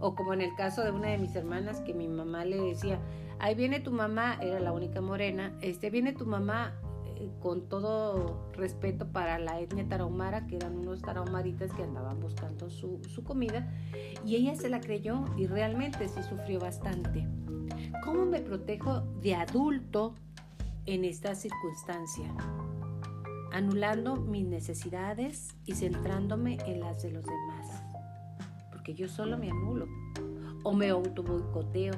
O 0.00 0.14
como 0.14 0.32
en 0.32 0.40
el 0.40 0.54
caso 0.54 0.82
de 0.82 0.90
una 0.90 1.08
de 1.08 1.18
mis 1.18 1.36
hermanas 1.36 1.82
que 1.82 1.92
mi 1.92 2.08
mamá 2.08 2.46
le 2.46 2.58
decía, 2.58 2.98
ahí 3.40 3.54
viene 3.54 3.78
tu 3.80 3.92
mamá, 3.92 4.38
era 4.40 4.58
la 4.58 4.72
única 4.72 5.02
morena, 5.02 5.52
este 5.60 5.90
viene 5.90 6.14
tu 6.14 6.24
mamá 6.24 6.72
eh, 7.16 7.30
con 7.40 7.68
todo 7.68 8.48
respeto 8.54 9.12
para 9.12 9.38
la 9.38 9.60
etnia 9.60 9.86
tarahumara, 9.86 10.46
que 10.46 10.56
eran 10.56 10.78
unos 10.78 11.02
tarahumaritas 11.02 11.70
que 11.74 11.82
andaban 11.82 12.18
buscando 12.18 12.70
su, 12.70 13.02
su 13.06 13.24
comida, 13.24 13.70
y 14.24 14.36
ella 14.36 14.54
se 14.54 14.70
la 14.70 14.80
creyó 14.80 15.26
y 15.36 15.46
realmente 15.46 16.08
sí 16.08 16.22
sufrió 16.22 16.58
bastante. 16.58 17.28
¿Cómo 18.02 18.24
me 18.24 18.40
protejo 18.40 19.00
de 19.20 19.34
adulto 19.34 20.14
en 20.86 21.04
esta 21.04 21.34
circunstancia? 21.34 22.34
Anulando 23.58 24.14
mis 24.14 24.46
necesidades 24.46 25.56
y 25.66 25.74
centrándome 25.74 26.58
en 26.64 26.78
las 26.78 27.02
de 27.02 27.10
los 27.10 27.24
demás. 27.24 27.82
Porque 28.70 28.94
yo 28.94 29.08
solo 29.08 29.36
me 29.36 29.50
anulo 29.50 29.88
o 30.62 30.72
me 30.72 30.90
auto 30.90 31.24
boicoteo 31.24 31.94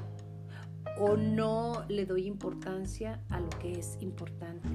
o 0.97 1.15
no 1.15 1.85
le 1.87 2.07
doy 2.07 2.25
importancia 2.25 3.21
a 3.29 3.39
lo 3.39 3.49
que 3.49 3.73
es 3.73 3.99
importante. 3.99 4.69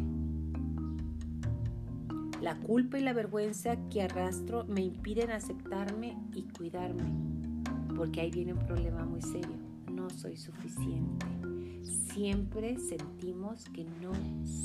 La 2.40 2.57
culpa 2.61 3.00
y 3.00 3.02
la 3.02 3.14
vergüenza 3.14 3.75
que 3.88 4.02
arrastro 4.02 4.64
me 4.66 4.83
impiden 4.83 5.33
aceptarme 5.33 6.16
y 6.37 6.45
cuidarme, 6.57 7.02
porque 7.97 8.21
ahí 8.21 8.31
viene 8.31 8.52
un 8.52 8.64
problema 8.64 9.05
muy 9.05 9.23
serio. 9.23 9.57
No 9.90 10.09
soy 10.09 10.37
suficiente. 10.37 11.26
Siempre 11.87 12.76
sentimos 12.78 13.64
que 13.66 13.85
no 13.85 14.12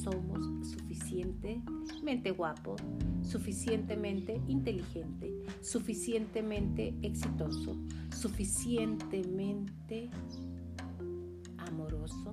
somos 0.04 0.70
suficientemente 0.70 2.32
guapo, 2.32 2.78
suficientemente 3.22 4.42
inteligente, 4.48 5.32
suficientemente 5.62 6.96
exitoso, 7.02 7.78
suficientemente 8.16 10.10
amoroso, 11.58 12.32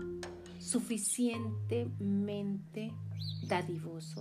suficientemente 0.58 2.92
dadivoso, 3.46 4.20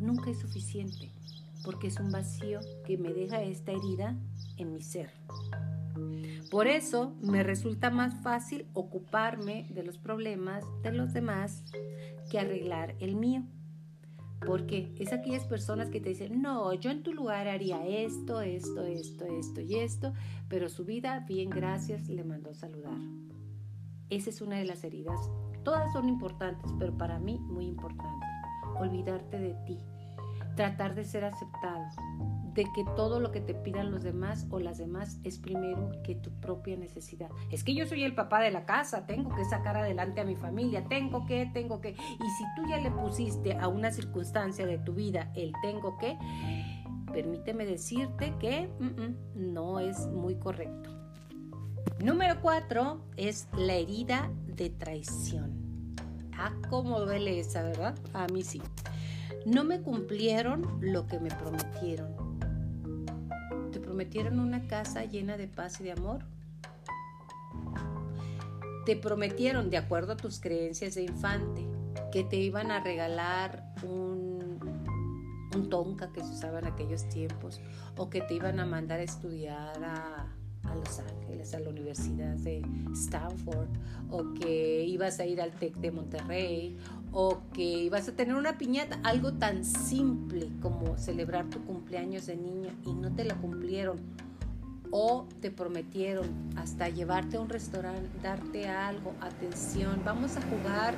nunca 0.00 0.30
es 0.30 0.38
suficiente, 0.38 1.12
porque 1.64 1.88
es 1.88 2.00
un 2.00 2.10
vacío 2.10 2.60
que 2.86 2.96
me 2.96 3.12
deja 3.12 3.42
esta 3.42 3.72
herida 3.72 4.16
en 4.56 4.72
mi 4.72 4.80
ser. 4.82 5.10
Por 6.50 6.66
eso 6.66 7.14
me 7.20 7.42
resulta 7.42 7.90
más 7.90 8.22
fácil 8.22 8.66
ocuparme 8.72 9.66
de 9.70 9.82
los 9.82 9.98
problemas 9.98 10.64
de 10.82 10.92
los 10.92 11.12
demás 11.12 11.64
que 12.30 12.38
arreglar 12.38 12.94
el 13.00 13.16
mío. 13.16 13.42
Porque 14.46 14.94
es 14.98 15.12
aquellas 15.12 15.44
personas 15.44 15.90
que 15.90 16.00
te 16.00 16.10
dicen, 16.10 16.40
no, 16.40 16.72
yo 16.74 16.90
en 16.90 17.02
tu 17.02 17.12
lugar 17.12 17.48
haría 17.48 17.84
esto, 17.86 18.40
esto, 18.40 18.84
esto, 18.84 19.24
esto 19.24 19.60
y 19.60 19.76
esto, 19.76 20.12
pero 20.48 20.68
su 20.68 20.84
vida, 20.84 21.24
bien, 21.26 21.50
gracias, 21.50 22.08
le 22.08 22.22
mandó 22.22 22.54
saludar. 22.54 22.98
Esa 24.10 24.30
es 24.30 24.40
una 24.40 24.56
de 24.56 24.64
las 24.64 24.84
heridas. 24.84 25.18
Todas 25.64 25.92
son 25.92 26.08
importantes, 26.08 26.72
pero 26.78 26.96
para 26.96 27.18
mí 27.18 27.38
muy 27.40 27.66
importante. 27.66 28.26
Olvidarte 28.78 29.38
de 29.38 29.54
ti. 29.66 29.78
Tratar 30.54 30.94
de 30.94 31.04
ser 31.04 31.24
aceptado. 31.24 31.84
De 32.58 32.64
que 32.72 32.84
todo 32.96 33.20
lo 33.20 33.30
que 33.30 33.40
te 33.40 33.54
pidan 33.54 33.92
los 33.92 34.02
demás 34.02 34.48
o 34.50 34.58
las 34.58 34.78
demás 34.78 35.20
es 35.22 35.38
primero 35.38 35.92
que 36.02 36.16
tu 36.16 36.32
propia 36.40 36.76
necesidad. 36.76 37.30
Es 37.52 37.62
que 37.62 37.72
yo 37.72 37.86
soy 37.86 38.02
el 38.02 38.16
papá 38.16 38.40
de 38.40 38.50
la 38.50 38.66
casa, 38.66 39.06
tengo 39.06 39.32
que 39.36 39.44
sacar 39.44 39.76
adelante 39.76 40.20
a 40.20 40.24
mi 40.24 40.34
familia, 40.34 40.84
tengo 40.88 41.24
que, 41.24 41.48
tengo 41.54 41.80
que. 41.80 41.90
Y 41.90 41.94
si 41.94 42.44
tú 42.56 42.68
ya 42.68 42.78
le 42.78 42.90
pusiste 42.90 43.56
a 43.56 43.68
una 43.68 43.92
circunstancia 43.92 44.66
de 44.66 44.76
tu 44.78 44.92
vida 44.92 45.30
el 45.36 45.52
tengo 45.62 45.98
que, 45.98 46.18
permíteme 47.12 47.64
decirte 47.64 48.34
que 48.40 48.68
no 49.36 49.78
es 49.78 50.08
muy 50.08 50.34
correcto. 50.34 50.90
Número 52.02 52.40
cuatro 52.42 53.02
es 53.16 53.46
la 53.56 53.74
herida 53.74 54.32
de 54.48 54.70
traición. 54.70 55.94
Ah, 56.36 56.52
cómo 56.68 56.98
duele 57.02 57.38
esa, 57.38 57.62
¿verdad? 57.62 57.94
A 58.14 58.26
mí 58.26 58.42
sí. 58.42 58.60
No 59.46 59.62
me 59.62 59.80
cumplieron 59.80 60.80
lo 60.80 61.06
que 61.06 61.20
me 61.20 61.30
prometieron. 61.30 62.27
¿Te 63.98 64.04
prometieron 64.04 64.38
una 64.38 64.68
casa 64.68 65.04
llena 65.06 65.36
de 65.36 65.48
paz 65.48 65.80
y 65.80 65.82
de 65.82 65.90
amor? 65.90 66.24
Te 68.86 68.94
prometieron, 68.94 69.70
de 69.70 69.76
acuerdo 69.76 70.12
a 70.12 70.16
tus 70.16 70.38
creencias 70.38 70.94
de 70.94 71.02
infante, 71.02 71.66
que 72.12 72.22
te 72.22 72.36
iban 72.36 72.70
a 72.70 72.78
regalar 72.78 73.74
un, 73.82 74.60
un 75.52 75.68
tonka 75.68 76.12
que 76.12 76.20
se 76.20 76.30
usaba 76.30 76.60
en 76.60 76.66
aquellos 76.66 77.08
tiempos, 77.08 77.60
o 77.96 78.08
que 78.08 78.20
te 78.20 78.34
iban 78.34 78.60
a 78.60 78.66
mandar 78.66 79.00
a 79.00 79.02
estudiar 79.02 79.82
a, 79.82 80.32
a 80.70 80.74
Los 80.74 81.00
Ángeles, 81.00 81.54
a 81.54 81.60
la 81.60 81.70
Universidad 81.70 82.34
de 82.36 82.62
Stanford, 82.92 83.68
o 84.10 84.34
que 84.34 84.84
ibas 84.84 85.20
a 85.20 85.26
ir 85.26 85.40
al 85.40 85.52
TEC 85.52 85.76
de 85.76 85.90
Monterrey, 85.90 86.76
o 87.12 87.40
que 87.52 87.62
ibas 87.62 88.08
a 88.08 88.12
tener 88.12 88.34
una 88.34 88.58
piñata, 88.58 88.98
algo 89.02 89.32
tan 89.32 89.64
simple 89.64 90.48
como 90.60 90.96
celebrar 90.96 91.48
tu 91.48 91.64
cumpleaños 91.64 92.26
de 92.26 92.36
niño 92.36 92.70
y 92.84 92.92
no 92.92 93.14
te 93.14 93.24
lo 93.24 93.36
cumplieron. 93.40 93.98
O 94.90 95.26
te 95.42 95.50
prometieron 95.50 96.26
hasta 96.56 96.88
llevarte 96.88 97.36
a 97.36 97.40
un 97.40 97.50
restaurante, 97.50 98.08
darte 98.22 98.68
algo, 98.68 99.12
atención, 99.20 100.00
vamos 100.02 100.38
a 100.38 100.42
jugar, 100.42 100.94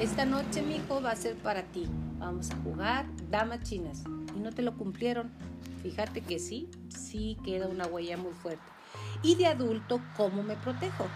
esta 0.00 0.24
noche 0.24 0.62
mi 0.62 0.76
hijo 0.76 1.02
va 1.02 1.10
a 1.10 1.16
ser 1.16 1.34
para 1.34 1.64
ti, 1.64 1.88
vamos 2.20 2.52
a 2.52 2.56
jugar 2.58 3.04
damas 3.32 3.64
chinas 3.64 4.04
y 4.36 4.38
no 4.38 4.52
te 4.52 4.62
lo 4.62 4.76
cumplieron. 4.76 5.30
Fíjate 5.82 6.20
que 6.20 6.38
sí, 6.38 6.70
sí 6.88 7.36
queda 7.44 7.66
una 7.66 7.88
huella 7.88 8.16
muy 8.16 8.32
fuerte 8.32 8.62
y 9.22 9.36
de 9.36 9.46
adulto, 9.46 10.00
¿cómo 10.16 10.42
me 10.42 10.56
protejo? 10.56 11.06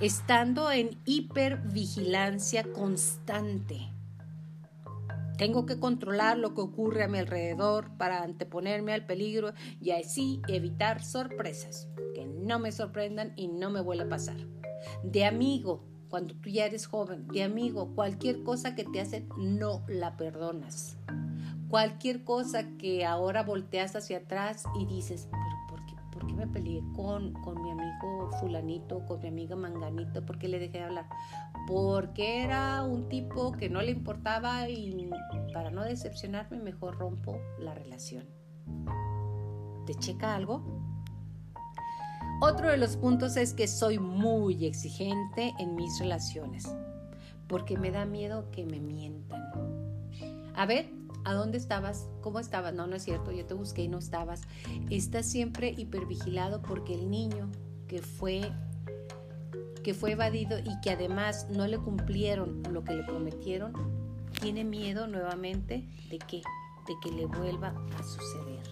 Estando 0.00 0.70
en 0.70 0.98
hipervigilancia 1.04 2.64
constante. 2.72 3.90
Tengo 5.36 5.66
que 5.66 5.78
controlar 5.78 6.36
lo 6.36 6.54
que 6.54 6.62
ocurre 6.62 7.04
a 7.04 7.08
mi 7.08 7.18
alrededor 7.18 7.96
para 7.96 8.22
anteponerme 8.22 8.92
al 8.92 9.06
peligro 9.06 9.52
y 9.80 9.92
así 9.92 10.40
evitar 10.48 11.04
sorpresas 11.04 11.88
que 12.14 12.26
no 12.26 12.58
me 12.58 12.72
sorprendan 12.72 13.32
y 13.36 13.46
no 13.46 13.70
me 13.70 13.80
vuelva 13.80 14.04
a 14.04 14.08
pasar. 14.08 14.36
De 15.04 15.24
amigo, 15.24 15.84
cuando 16.08 16.34
tú 16.34 16.48
ya 16.48 16.66
eres 16.66 16.86
joven, 16.86 17.28
de 17.28 17.44
amigo, 17.44 17.94
cualquier 17.94 18.42
cosa 18.42 18.74
que 18.74 18.84
te 18.84 19.00
hacen 19.00 19.28
no 19.36 19.84
la 19.88 20.16
perdonas. 20.16 20.96
Cualquier 21.68 22.24
cosa 22.24 22.76
que 22.78 23.04
ahora 23.04 23.42
volteas 23.42 23.94
hacia 23.94 24.18
atrás 24.18 24.64
y 24.80 24.86
dices, 24.86 25.28
¿por 25.30 25.47
qué 26.28 26.34
me 26.34 26.46
peleé 26.46 26.82
con, 26.94 27.32
con 27.32 27.60
mi 27.60 27.70
amigo 27.72 28.30
fulanito, 28.38 29.04
con 29.06 29.20
mi 29.20 29.28
amiga 29.28 29.56
manganito? 29.56 30.24
¿Por 30.24 30.38
qué 30.38 30.46
le 30.46 30.60
dejé 30.60 30.78
de 30.78 30.84
hablar? 30.84 31.06
Porque 31.66 32.44
era 32.44 32.84
un 32.84 33.08
tipo 33.08 33.52
que 33.52 33.68
no 33.68 33.82
le 33.82 33.90
importaba 33.90 34.68
y 34.68 35.10
para 35.52 35.70
no 35.70 35.82
decepcionarme 35.82 36.60
mejor 36.60 36.98
rompo 36.98 37.40
la 37.58 37.74
relación. 37.74 38.26
¿Te 39.86 39.94
checa 39.94 40.36
algo? 40.36 40.62
Otro 42.40 42.70
de 42.70 42.76
los 42.76 42.96
puntos 42.96 43.36
es 43.36 43.52
que 43.52 43.66
soy 43.66 43.98
muy 43.98 44.64
exigente 44.64 45.54
en 45.58 45.74
mis 45.74 45.98
relaciones, 45.98 46.72
porque 47.48 47.76
me 47.76 47.90
da 47.90 48.04
miedo 48.04 48.48
que 48.52 48.64
me 48.64 48.78
mientan. 48.78 49.42
A 50.54 50.64
ver, 50.66 50.97
¿A 51.28 51.34
dónde 51.34 51.58
estabas? 51.58 52.08
¿Cómo 52.22 52.40
estabas? 52.40 52.72
No, 52.72 52.86
no 52.86 52.96
es 52.96 53.02
cierto, 53.02 53.32
yo 53.32 53.44
te 53.44 53.52
busqué 53.52 53.82
y 53.82 53.88
no 53.88 53.98
estabas. 53.98 54.44
Estás 54.88 55.26
siempre 55.26 55.74
hipervigilado 55.76 56.62
porque 56.62 56.94
el 56.94 57.10
niño 57.10 57.50
que 57.86 58.00
fue 58.00 58.50
que 59.84 59.92
fue 59.92 60.12
evadido 60.12 60.58
y 60.58 60.80
que 60.80 60.90
además 60.90 61.46
no 61.50 61.66
le 61.66 61.76
cumplieron 61.76 62.62
lo 62.72 62.82
que 62.82 62.94
le 62.94 63.04
prometieron, 63.04 63.74
tiene 64.40 64.64
miedo 64.64 65.06
nuevamente 65.06 65.86
de 66.08 66.18
qué? 66.18 66.40
De 66.86 66.94
que 67.02 67.12
le 67.12 67.26
vuelva 67.26 67.74
a 67.98 68.02
suceder, 68.02 68.62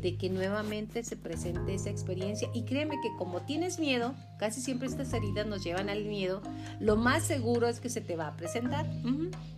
de 0.00 0.16
que 0.16 0.30
nuevamente 0.30 1.02
se 1.02 1.16
presente 1.16 1.74
esa 1.74 1.90
experiencia. 1.90 2.48
Y 2.54 2.64
créeme 2.64 2.96
que 3.02 3.16
como 3.18 3.42
tienes 3.42 3.78
miedo, 3.78 4.14
Casi 4.38 4.60
siempre 4.60 4.86
estas 4.86 5.12
heridas 5.14 5.46
nos 5.46 5.64
llevan 5.64 5.88
al 5.88 6.04
miedo. 6.04 6.42
Lo 6.78 6.96
más 6.96 7.22
seguro 7.22 7.68
es 7.68 7.80
que 7.80 7.88
se 7.88 8.02
te 8.02 8.16
va 8.16 8.28
a 8.28 8.36
presentar. 8.36 8.86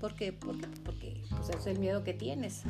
¿Por 0.00 0.14
qué? 0.14 0.32
Porque, 0.32 0.68
porque 0.84 1.24
pues 1.30 1.48
es 1.48 1.66
el 1.66 1.80
miedo 1.80 2.04
que 2.04 2.14
tienes. 2.14 2.62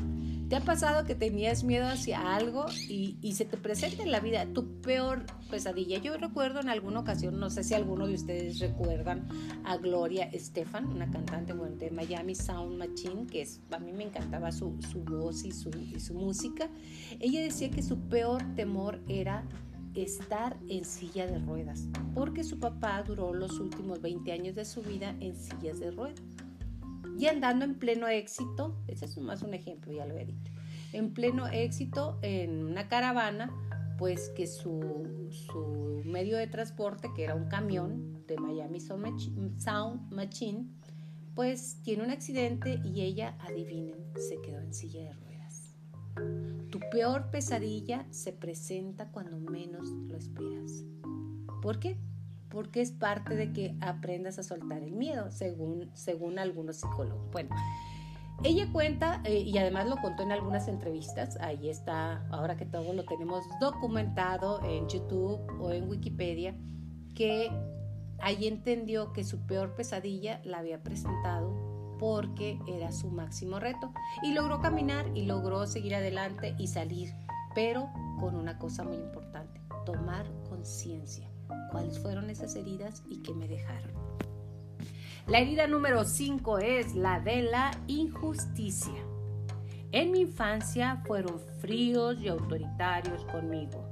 ¿Te 0.49 0.55
ha 0.55 0.61
pasado 0.61 1.05
que 1.05 1.13
tenías 1.13 1.63
miedo 1.63 1.87
hacia 1.87 2.35
algo 2.35 2.65
y, 2.87 3.33
se 3.35 3.45
te 3.45 3.57
presenta 3.57 4.01
en 4.01 4.11
la 4.11 4.19
vida 4.19 4.47
tu 4.47 4.81
peor 4.81 5.23
pesadilla? 5.51 5.99
Yo 5.99 6.17
recuerdo 6.17 6.59
en 6.61 6.69
alguna 6.69 7.01
ocasión, 7.01 7.39
no 7.39 7.51
sé 7.51 7.63
si 7.63 7.75
alguno 7.75 8.07
de 8.07 8.15
ustedes 8.15 8.57
recuerdan 8.57 9.27
a 9.63 9.77
Gloria 9.77 10.25
Estefan, 10.25 10.87
una 10.87 11.11
cantante 11.11 11.53
bueno, 11.53 11.75
de 11.75 11.91
Miami 11.91 12.33
Sound 12.33 12.75
Machine, 12.75 13.27
que 13.27 13.43
es, 13.43 13.61
a 13.69 13.77
mí 13.77 13.93
me 13.93 14.05
encantaba 14.05 14.51
su, 14.51 14.75
su 14.91 15.03
voz 15.03 15.45
y 15.45 15.51
su, 15.51 15.69
y 15.69 15.99
su 15.99 16.15
música. 16.15 16.69
Ella 17.19 17.39
decía 17.59 17.75
que 17.75 17.83
su 17.83 17.99
peor 18.07 18.41
temor 18.55 19.01
era 19.09 19.43
estar 19.93 20.55
en 20.69 20.85
silla 20.85 21.27
de 21.27 21.39
ruedas, 21.39 21.89
porque 22.15 22.45
su 22.45 22.57
papá 22.57 23.03
duró 23.03 23.33
los 23.33 23.59
últimos 23.59 24.01
20 24.01 24.31
años 24.31 24.55
de 24.55 24.63
su 24.63 24.81
vida 24.81 25.13
en 25.19 25.35
sillas 25.35 25.77
de 25.81 25.91
ruedas. 25.91 26.21
Y 27.17 27.25
andando 27.25 27.65
en 27.65 27.75
pleno 27.75 28.07
éxito, 28.07 28.77
ese 28.87 29.03
es 29.03 29.17
más 29.17 29.41
un 29.41 29.53
ejemplo, 29.53 29.91
ya 29.91 30.05
lo 30.05 30.17
he 30.17 30.23
dicho, 30.23 30.53
en 30.93 31.13
pleno 31.13 31.47
éxito 31.47 32.17
en 32.21 32.63
una 32.63 32.87
caravana, 32.87 33.51
pues 33.97 34.29
que 34.37 34.47
su, 34.47 35.27
su 35.29 36.01
medio 36.05 36.37
de 36.37 36.47
transporte, 36.47 37.09
que 37.13 37.25
era 37.25 37.35
un 37.35 37.49
camión 37.49 38.25
de 38.25 38.37
Miami 38.37 38.79
Sound 38.79 40.13
Machine, 40.13 40.65
pues 41.35 41.81
tiene 41.83 42.05
un 42.05 42.11
accidente 42.11 42.79
y 42.85 43.01
ella, 43.01 43.35
adivinen, 43.41 43.97
se 44.29 44.39
quedó 44.39 44.61
en 44.61 44.73
silla 44.73 45.01
de 45.01 45.11
ruedas. 45.11 45.75
Tu 46.69 46.79
peor 46.91 47.31
pesadilla 47.31 48.05
se 48.11 48.31
presenta 48.31 49.11
cuando 49.11 49.39
menos 49.39 49.89
lo 49.89 50.17
esperas. 50.17 50.83
¿Por 51.61 51.79
qué? 51.79 51.97
Porque 52.49 52.81
es 52.81 52.91
parte 52.91 53.35
de 53.35 53.51
que 53.53 53.75
aprendas 53.81 54.39
a 54.39 54.43
soltar 54.43 54.81
el 54.83 54.91
miedo, 54.91 55.31
según, 55.31 55.89
según 55.93 56.39
algunos 56.39 56.77
psicólogos. 56.77 57.29
Bueno, 57.31 57.55
ella 58.43 58.71
cuenta, 58.71 59.21
eh, 59.25 59.39
y 59.39 59.57
además 59.57 59.89
lo 59.89 59.97
contó 59.97 60.23
en 60.23 60.31
algunas 60.31 60.67
entrevistas, 60.67 61.37
ahí 61.41 61.69
está, 61.69 62.25
ahora 62.29 62.55
que 62.55 62.65
todo 62.65 62.93
lo 62.93 63.03
tenemos 63.03 63.43
documentado 63.59 64.63
en 64.63 64.87
YouTube 64.87 65.41
o 65.59 65.71
en 65.71 65.89
Wikipedia, 65.89 66.55
que 67.15 67.51
ahí 68.19 68.47
entendió 68.47 69.11
que 69.11 69.23
su 69.23 69.45
peor 69.45 69.75
pesadilla 69.75 70.39
la 70.45 70.59
había 70.59 70.81
presentado 70.81 71.68
porque 71.99 72.59
era 72.67 72.91
su 72.91 73.11
máximo 73.11 73.59
reto. 73.59 73.93
Y 74.23 74.33
logró 74.33 74.59
caminar 74.59 75.05
y 75.15 75.25
logró 75.25 75.67
seguir 75.67 75.95
adelante 75.95 76.55
y 76.57 76.67
salir, 76.67 77.13
pero 77.53 77.89
con 78.19 78.35
una 78.35 78.57
cosa 78.57 78.83
muy 78.83 78.97
importante, 78.97 79.61
tomar 79.85 80.25
conciencia. 80.49 81.29
¿Cuáles 81.71 81.99
fueron 81.99 82.29
esas 82.29 82.55
heridas 82.55 83.03
y 83.07 83.21
qué 83.21 83.33
me 83.33 83.47
dejaron? 83.47 83.91
La 85.27 85.39
herida 85.39 85.67
número 85.67 86.05
5 86.05 86.57
es 86.59 86.95
la 86.95 87.19
de 87.19 87.43
la 87.43 87.71
injusticia. 87.87 89.05
En 89.91 90.11
mi 90.11 90.21
infancia 90.21 91.01
fueron 91.05 91.39
fríos 91.59 92.19
y 92.19 92.27
autoritarios 92.27 93.25
conmigo. 93.25 93.89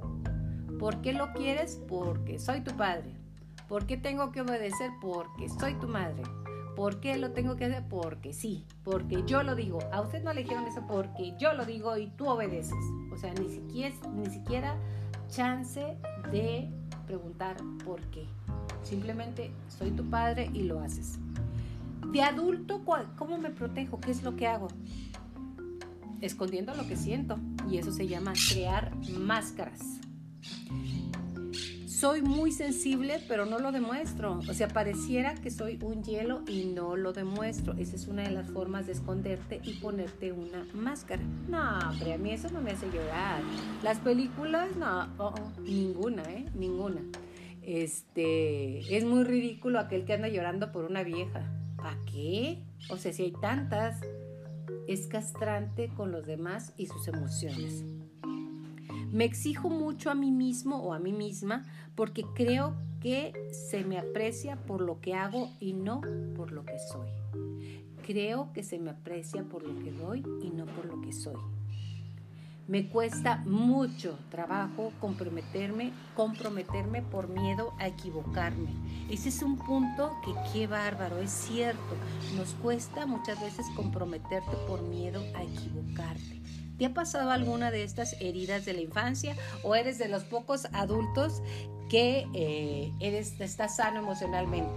¿Por 0.78 1.00
qué 1.00 1.12
lo 1.12 1.32
quieres? 1.32 1.80
Porque 1.88 2.38
soy 2.38 2.60
tu 2.62 2.76
padre. 2.76 3.16
¿Por 3.68 3.86
qué 3.86 3.96
tengo 3.96 4.32
que 4.32 4.40
obedecer? 4.40 4.90
Porque 5.00 5.48
soy 5.48 5.74
tu 5.74 5.88
madre. 5.88 6.22
¿Por 6.78 7.00
qué 7.00 7.18
lo 7.18 7.32
tengo 7.32 7.56
que 7.56 7.64
hacer? 7.64 7.82
Porque 7.88 8.32
sí, 8.32 8.64
porque 8.84 9.24
yo 9.26 9.42
lo 9.42 9.56
digo. 9.56 9.80
A 9.90 10.00
usted 10.00 10.22
no 10.22 10.32
le 10.32 10.44
dijeron 10.44 10.64
eso 10.64 10.86
porque 10.86 11.34
yo 11.36 11.52
lo 11.52 11.66
digo 11.66 11.96
y 11.96 12.06
tú 12.06 12.28
obedeces. 12.28 12.78
O 13.12 13.16
sea, 13.16 13.34
ni 13.34 13.48
siquiera, 13.48 13.96
ni 14.14 14.26
siquiera 14.26 14.76
chance 15.28 15.96
de 16.30 16.70
preguntar 17.04 17.56
por 17.84 18.00
qué. 18.12 18.28
Simplemente 18.84 19.50
soy 19.66 19.90
tu 19.90 20.08
padre 20.08 20.50
y 20.54 20.62
lo 20.62 20.78
haces. 20.78 21.18
De 22.12 22.22
adulto, 22.22 22.84
¿cómo 23.16 23.38
me 23.38 23.50
protejo? 23.50 23.98
¿Qué 23.98 24.12
es 24.12 24.22
lo 24.22 24.36
que 24.36 24.46
hago? 24.46 24.68
Escondiendo 26.20 26.76
lo 26.76 26.86
que 26.86 26.94
siento. 26.94 27.40
Y 27.68 27.78
eso 27.78 27.90
se 27.90 28.06
llama 28.06 28.34
crear 28.52 28.94
máscaras 29.18 29.98
soy 31.98 32.22
muy 32.22 32.52
sensible, 32.52 33.20
pero 33.26 33.44
no 33.44 33.58
lo 33.58 33.72
demuestro. 33.72 34.38
O 34.48 34.54
sea, 34.54 34.68
pareciera 34.68 35.34
que 35.34 35.50
soy 35.50 35.80
un 35.82 36.04
hielo 36.04 36.42
y 36.46 36.66
no 36.66 36.94
lo 36.96 37.12
demuestro. 37.12 37.74
Esa 37.74 37.96
es 37.96 38.06
una 38.06 38.22
de 38.22 38.30
las 38.30 38.50
formas 38.50 38.86
de 38.86 38.92
esconderte 38.92 39.60
y 39.64 39.74
ponerte 39.74 40.30
una 40.30 40.64
máscara. 40.74 41.22
No, 41.48 41.76
pero 41.98 42.14
a 42.14 42.18
mí 42.18 42.30
eso 42.30 42.50
no 42.50 42.60
me 42.60 42.70
hace 42.70 42.86
llorar. 42.86 43.42
Las 43.82 43.98
películas, 43.98 44.76
no, 44.76 45.08
oh, 45.18 45.34
oh, 45.36 45.60
ninguna, 45.60 46.22
¿eh? 46.30 46.46
Ninguna. 46.54 47.00
Este, 47.62 48.96
es 48.96 49.04
muy 49.04 49.24
ridículo 49.24 49.80
aquel 49.80 50.04
que 50.04 50.12
anda 50.12 50.28
llorando 50.28 50.70
por 50.70 50.84
una 50.84 51.02
vieja. 51.02 51.42
¿Para 51.76 51.98
qué? 52.04 52.62
O 52.90 52.96
sea, 52.96 53.12
si 53.12 53.24
hay 53.24 53.32
tantas, 53.32 54.00
es 54.86 55.08
castrante 55.08 55.88
con 55.96 56.12
los 56.12 56.26
demás 56.26 56.74
y 56.76 56.86
sus 56.86 57.08
emociones. 57.08 57.84
Me 59.10 59.24
exijo 59.24 59.70
mucho 59.70 60.10
a 60.10 60.14
mí 60.14 60.30
mismo 60.30 60.76
o 60.76 60.92
a 60.92 60.98
mí 60.98 61.12
misma 61.12 61.64
porque 61.94 62.24
creo 62.34 62.74
que 63.00 63.32
se 63.52 63.84
me 63.84 63.98
aprecia 63.98 64.56
por 64.56 64.80
lo 64.80 65.00
que 65.00 65.14
hago 65.14 65.50
y 65.60 65.72
no 65.72 66.00
por 66.36 66.52
lo 66.52 66.64
que 66.64 66.78
soy. 66.78 67.08
Creo 68.06 68.52
que 68.52 68.62
se 68.62 68.78
me 68.78 68.90
aprecia 68.90 69.44
por 69.44 69.62
lo 69.62 69.78
que 69.82 69.92
doy 69.92 70.24
y 70.42 70.50
no 70.50 70.66
por 70.66 70.84
lo 70.86 71.00
que 71.00 71.12
soy. 71.12 71.40
Me 72.66 72.86
cuesta 72.90 73.38
mucho 73.46 74.18
trabajo 74.30 74.92
comprometerme, 75.00 75.90
comprometerme 76.14 77.00
por 77.00 77.28
miedo 77.28 77.72
a 77.78 77.86
equivocarme. 77.88 78.68
Ese 79.10 79.30
es 79.30 79.42
un 79.42 79.56
punto 79.56 80.12
que 80.22 80.34
qué 80.52 80.66
bárbaro, 80.66 81.16
es 81.16 81.30
cierto. 81.30 81.96
Nos 82.36 82.52
cuesta 82.54 83.06
muchas 83.06 83.40
veces 83.40 83.64
comprometerte 83.74 84.54
por 84.68 84.82
miedo 84.82 85.22
a 85.34 85.44
equivocarte. 85.44 86.37
¿Te 86.78 86.86
ha 86.86 86.94
pasado 86.94 87.32
alguna 87.32 87.72
de 87.72 87.82
estas 87.82 88.14
heridas 88.20 88.64
de 88.64 88.72
la 88.72 88.80
infancia 88.80 89.36
o 89.64 89.74
eres 89.74 89.98
de 89.98 90.08
los 90.08 90.22
pocos 90.22 90.66
adultos 90.72 91.42
que 91.90 92.26
eh, 92.34 92.92
eres, 93.00 93.40
estás 93.40 93.76
sano 93.76 93.98
emocionalmente? 93.98 94.70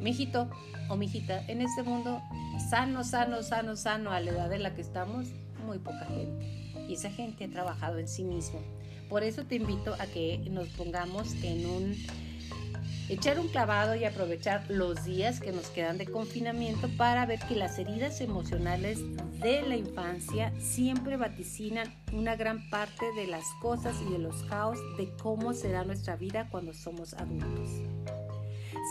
Mijito 0.00 0.48
o 0.88 0.96
mijita, 0.96 1.44
en 1.48 1.60
este 1.60 1.82
mundo 1.82 2.22
sano, 2.70 3.04
sano, 3.04 3.42
sano, 3.42 3.76
sano, 3.76 4.10
a 4.10 4.20
la 4.20 4.30
edad 4.30 4.52
en 4.54 4.62
la 4.62 4.74
que 4.74 4.80
estamos, 4.80 5.26
muy 5.66 5.78
poca 5.78 6.06
gente. 6.06 6.46
Y 6.88 6.94
esa 6.94 7.10
gente 7.10 7.44
ha 7.44 7.50
trabajado 7.50 7.98
en 7.98 8.08
sí 8.08 8.24
mismo. 8.24 8.60
Por 9.10 9.22
eso 9.22 9.44
te 9.44 9.56
invito 9.56 9.94
a 9.98 10.06
que 10.06 10.38
nos 10.50 10.68
pongamos 10.68 11.34
en 11.42 11.66
un 11.66 11.94
echar 13.08 13.40
un 13.40 13.48
clavado 13.48 13.94
y 13.94 14.04
aprovechar 14.04 14.70
los 14.70 15.04
días 15.04 15.40
que 15.40 15.52
nos 15.52 15.68
quedan 15.68 15.98
de 15.98 16.06
confinamiento 16.06 16.88
para 16.96 17.24
ver 17.26 17.40
que 17.40 17.56
las 17.56 17.78
heridas 17.78 18.20
emocionales 18.20 18.98
de 19.40 19.62
la 19.62 19.76
infancia 19.76 20.52
siempre 20.58 21.16
vaticinan 21.16 21.94
una 22.12 22.36
gran 22.36 22.68
parte 22.68 23.06
de 23.16 23.26
las 23.26 23.44
cosas 23.62 23.96
y 24.06 24.12
de 24.12 24.18
los 24.18 24.42
caos 24.44 24.78
de 24.96 25.10
cómo 25.22 25.54
será 25.54 25.84
nuestra 25.84 26.16
vida 26.16 26.48
cuando 26.50 26.74
somos 26.74 27.14
adultos. 27.14 27.70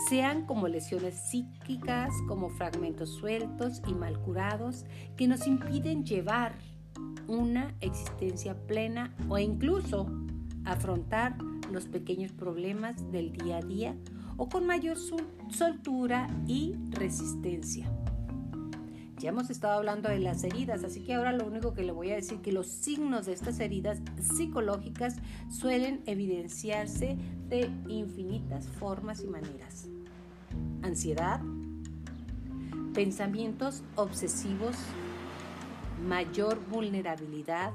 Sean 0.08 0.46
como 0.46 0.68
lesiones 0.68 1.14
psíquicas, 1.30 2.12
como 2.26 2.50
fragmentos 2.50 3.14
sueltos 3.14 3.82
y 3.86 3.94
mal 3.94 4.18
curados 4.20 4.84
que 5.16 5.26
nos 5.26 5.46
impiden 5.46 6.04
llevar 6.04 6.54
una 7.26 7.74
existencia 7.80 8.54
plena 8.66 9.14
o 9.28 9.38
incluso 9.38 10.06
afrontar 10.64 11.36
los 11.70 11.86
pequeños 11.86 12.32
problemas 12.32 13.10
del 13.10 13.32
día 13.32 13.58
a 13.58 13.62
día 13.62 13.96
o 14.36 14.48
con 14.48 14.66
mayor 14.66 14.96
soltura 15.50 16.28
y 16.46 16.74
resistencia. 16.90 17.90
Ya 19.18 19.30
hemos 19.30 19.50
estado 19.50 19.78
hablando 19.78 20.08
de 20.08 20.20
las 20.20 20.44
heridas, 20.44 20.84
así 20.84 21.00
que 21.00 21.14
ahora 21.14 21.32
lo 21.32 21.44
único 21.44 21.74
que 21.74 21.82
le 21.82 21.90
voy 21.90 22.12
a 22.12 22.14
decir 22.14 22.40
que 22.40 22.52
los 22.52 22.68
signos 22.68 23.26
de 23.26 23.32
estas 23.32 23.58
heridas 23.58 24.00
psicológicas 24.20 25.16
suelen 25.50 26.02
evidenciarse 26.06 27.16
de 27.48 27.68
infinitas 27.88 28.68
formas 28.68 29.24
y 29.24 29.26
maneras. 29.26 29.88
Ansiedad, 30.82 31.40
pensamientos 32.94 33.82
obsesivos, 33.96 34.76
mayor 36.06 36.64
vulnerabilidad 36.70 37.72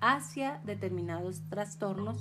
hacia 0.00 0.60
determinados 0.64 1.42
trastornos 1.48 2.18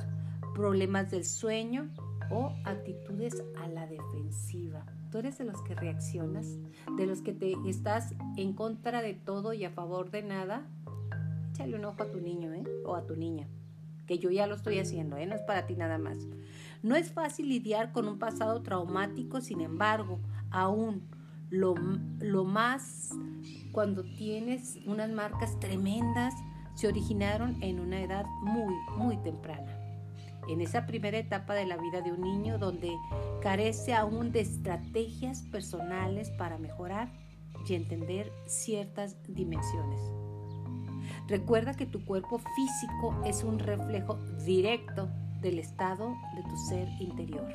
problemas 0.56 1.12
del 1.12 1.26
sueño 1.26 1.89
o 2.32 2.56
actitudes 2.63 3.44
a 3.62 3.68
la 3.68 3.86
defensiva. 3.86 4.86
Tú 5.12 5.20
eres 5.20 5.38
de 5.38 5.44
los 5.44 5.62
que 5.62 5.76
reaccionas, 5.76 6.48
de 6.98 7.06
los 7.06 7.22
que 7.22 7.34
te 7.34 7.54
estás 7.68 8.15
en 8.38 8.54
contra 8.54 9.02
de 9.02 9.13
todo 9.13 9.54
y 9.54 9.65
a 9.65 9.70
favor 9.70 10.10
de 10.10 10.24
nada. 10.24 10.65
Échale 11.52 11.76
un 11.76 11.86
ojo 11.86 12.02
a 12.02 12.10
tu 12.10 12.20
niño 12.20 12.54
¿eh? 12.54 12.63
o 12.86 12.96
a 12.96 13.06
tu 13.06 13.15
niña, 13.15 13.48
que 14.08 14.18
yo 14.18 14.32
ya 14.32 14.48
lo 14.48 14.56
estoy 14.56 14.80
haciendo, 14.80 15.18
¿eh? 15.18 15.26
no 15.26 15.36
es 15.36 15.41
para 15.41 15.68
ti 15.68 15.76
nada 15.76 15.98
más. 15.98 16.18
No 16.82 16.96
es 16.96 17.12
fácil 17.12 17.50
lidiar 17.50 17.91
con 17.91 18.08
un 18.08 18.18
pasado 18.18 18.62
traumático, 18.62 19.41
sin 19.41 19.62
embargo, 19.62 20.20
aún 20.52 21.04
lo, 21.50 21.76
lo 22.20 22.44
más 22.46 23.12
cuando 23.72 24.04
tienes 24.04 24.80
unas 24.86 25.12
marcas 25.12 25.60
tremendas 25.60 26.34
se 26.76 26.88
originaron 26.88 27.62
en 27.62 27.80
una 27.80 28.02
edad 28.02 28.26
muy, 28.41 28.74
muy 28.98 29.18
temprana. 29.18 29.85
En 30.49 30.62
esa 30.62 30.86
primera 30.86 31.17
etapa 31.17 31.53
de 31.53 31.65
la 31.65 31.77
vida 31.77 32.01
de 32.01 32.12
un 32.12 32.21
niño 32.21 32.58
donde 32.58 32.91
carece 33.41 33.93
aún 33.93 34.31
de 34.31 34.41
estrategias 34.41 35.43
personales 35.43 36.29
para 36.31 36.58
mejorar 36.58 37.12
y 37.67 37.73
entender 37.73 38.31
ciertas 38.45 39.15
dimensiones. 39.27 39.99
Recuerda 41.27 41.73
que 41.73 41.86
tu 41.86 42.05
cuerpo 42.05 42.39
físico 42.39 43.15
es 43.25 43.43
un 43.43 43.60
reflejo 43.60 44.19
directo 44.45 45.10
del 45.41 45.60
estado 45.60 46.15
de 46.36 46.43
tu 46.43 46.58
ser 46.69 46.88
interior. 46.99 47.47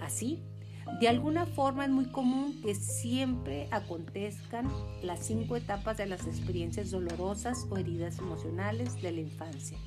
Así, 0.00 0.42
de 1.00 1.08
alguna 1.08 1.46
forma 1.46 1.84
es 1.84 1.90
muy 1.90 2.06
común 2.06 2.60
que 2.62 2.74
siempre 2.74 3.68
acontezcan 3.70 4.68
las 5.02 5.20
cinco 5.20 5.56
etapas 5.56 5.96
de 5.96 6.06
las 6.06 6.26
experiencias 6.26 6.90
dolorosas 6.90 7.66
o 7.70 7.78
heridas 7.78 8.18
emocionales 8.18 9.00
de 9.00 9.12
la 9.12 9.20
infancia, 9.20 9.78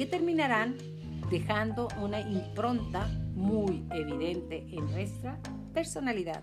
que 0.00 0.06
terminarán 0.06 0.78
dejando 1.30 1.88
una 2.00 2.22
impronta 2.22 3.06
muy 3.34 3.86
evidente 3.90 4.66
en 4.72 4.86
nuestra 4.86 5.38
personalidad. 5.74 6.42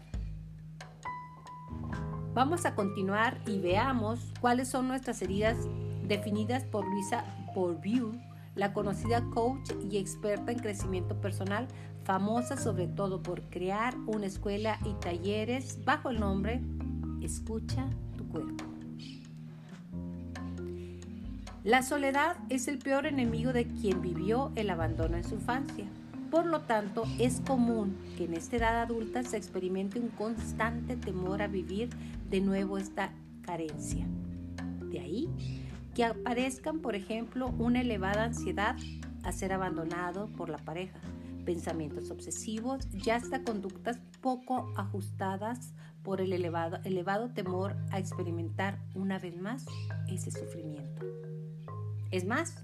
Vamos 2.36 2.68
a 2.68 2.76
continuar 2.76 3.42
y 3.48 3.58
veamos 3.58 4.32
cuáles 4.42 4.68
son 4.68 4.88
nuestras 4.88 5.24
heridas 5.24 5.58
definidas 6.04 6.66
por 6.66 6.86
Luisa 6.86 7.26
Bourdieu, 7.56 8.12
la 8.54 8.74
conocida 8.74 9.28
coach 9.32 9.72
y 9.90 9.98
experta 9.98 10.52
en 10.52 10.60
crecimiento 10.60 11.20
personal, 11.20 11.68
famosa 12.04 12.58
sobre 12.58 12.86
todo 12.86 13.24
por 13.24 13.42
crear 13.50 13.98
una 14.06 14.28
escuela 14.28 14.78
y 14.86 14.94
talleres 15.00 15.84
bajo 15.84 16.12
el 16.12 16.20
nombre 16.20 16.62
Escucha 17.24 17.90
tu 18.18 18.30
cuerpo. 18.30 18.67
La 21.68 21.84
soledad 21.84 22.38
es 22.48 22.70
el 22.70 22.80
peor 22.80 23.08
enemigo 23.08 23.52
de 23.52 23.68
quien 23.68 24.02
vivió 24.02 24.54
el 24.56 24.70
abandono 24.70 25.18
en 25.18 25.26
su 25.26 25.36
infancia. 25.36 25.84
Por 26.32 26.46
lo 26.46 26.62
tanto, 26.62 27.04
es 27.20 27.42
común 27.42 27.98
que 28.16 28.24
en 28.24 28.36
esta 28.36 28.56
edad 28.56 28.82
adulta 28.82 29.22
se 29.24 29.36
experimente 29.36 30.00
un 30.00 30.08
constante 30.08 30.96
temor 30.96 31.42
a 31.42 31.48
vivir 31.48 31.90
de 32.30 32.40
nuevo 32.40 32.78
esta 32.78 33.12
carencia. 33.42 34.08
De 34.90 35.02
ahí 35.02 35.28
que 35.94 36.06
aparezcan, 36.06 36.80
por 36.80 36.96
ejemplo, 36.96 37.50
una 37.60 37.82
elevada 37.82 38.24
ansiedad 38.24 38.78
a 39.24 39.34
ser 39.34 39.52
abandonado 39.52 40.28
por 40.38 40.48
la 40.48 40.60
pareja, 40.60 41.02
pensamientos 41.44 42.12
obsesivos 42.12 42.88
y 42.94 43.10
hasta 43.10 43.44
conductas 43.44 44.00
poco 44.22 44.72
ajustadas 44.78 45.74
por 46.02 46.22
el 46.22 46.32
elevado, 46.32 46.80
elevado 46.86 47.28
temor 47.34 47.76
a 47.92 48.00
experimentar 48.00 48.80
una 48.96 49.20
vez 49.20 49.36
más 49.36 49.66
ese 50.08 50.32
sufrimiento. 50.32 51.17
Es 52.12 52.26
más, 52.26 52.64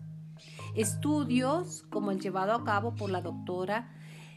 estudios 0.76 1.84
como 1.90 2.12
el 2.12 2.20
llevado 2.20 2.54
a 2.54 2.64
cabo 2.64 2.96
por 2.96 3.10
la 3.10 3.22
doctora 3.22 3.92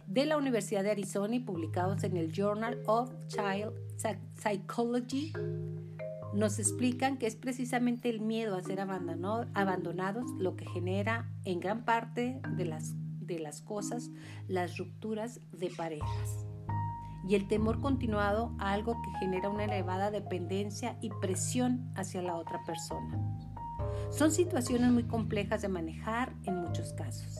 de 0.07 0.27
la 0.27 0.37
Universidad 0.37 0.83
de 0.83 0.91
Arizona 0.91 1.37
y 1.37 1.41
publicados 1.41 2.05
en 2.05 2.17
el 2.17 2.33
Journal 2.33 2.81
of 2.87 3.13
Child 3.29 3.73
Psychology 4.35 5.33
nos 6.35 6.59
explican 6.59 7.17
que 7.17 7.27
es 7.27 7.35
precisamente 7.35 8.11
el 8.11 8.21
miedo 8.21 8.57
a 8.57 8.63
ser 8.63 8.81
abandonados 8.81 10.31
lo 10.39 10.55
que 10.55 10.67
genera 10.67 11.31
en 11.45 11.61
gran 11.61 11.85
parte 11.85 12.41
de 12.57 12.65
las 12.67 12.95
de 13.21 13.39
las 13.41 13.61
cosas 13.63 14.11
las 14.47 14.77
rupturas 14.77 15.41
de 15.51 15.71
parejas 15.71 16.47
y 17.29 17.35
el 17.35 17.49
temor 17.49 17.81
continuado 17.81 18.55
a 18.59 18.73
algo 18.73 19.01
que 19.03 19.19
genera 19.19 19.49
una 19.49 19.65
elevada 19.65 20.11
dependencia 20.11 20.97
y 21.01 21.11
presión 21.21 21.91
hacia 21.97 22.23
la 22.23 22.37
otra 22.37 22.63
persona. 22.65 23.36
Son 24.11 24.31
situaciones 24.31 24.91
muy 24.93 25.05
complejas 25.05 25.63
de 25.63 25.69
manejar 25.69 26.33
en 26.45 26.57
muchos 26.57 26.93
casos. 26.93 27.39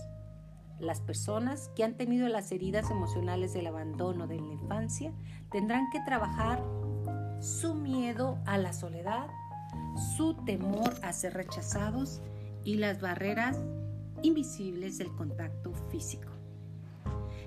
Las 0.79 1.01
personas 1.01 1.71
que 1.75 1.85
han 1.85 1.97
tenido 1.97 2.29
las 2.29 2.53
heridas 2.53 2.91
emocionales 2.91 3.55
del 3.55 3.67
abandono 3.67 4.27
de 4.27 4.37
la 4.37 4.53
infancia 4.53 5.13
tendrán 5.51 5.89
que 5.91 6.01
trabajar 6.05 6.63
su 7.41 7.75
miedo 7.75 8.39
a 8.45 8.59
la 8.59 8.73
soledad, 8.73 9.29
su 10.17 10.35
temor 10.45 10.95
a 11.03 11.13
ser 11.13 11.35
rechazados 11.35 12.21
y 12.65 12.77
las 12.77 13.01
barreras 13.01 13.59
invisibles 14.23 14.99
del 14.99 15.15
contacto 15.15 15.73
físico. 15.91 16.31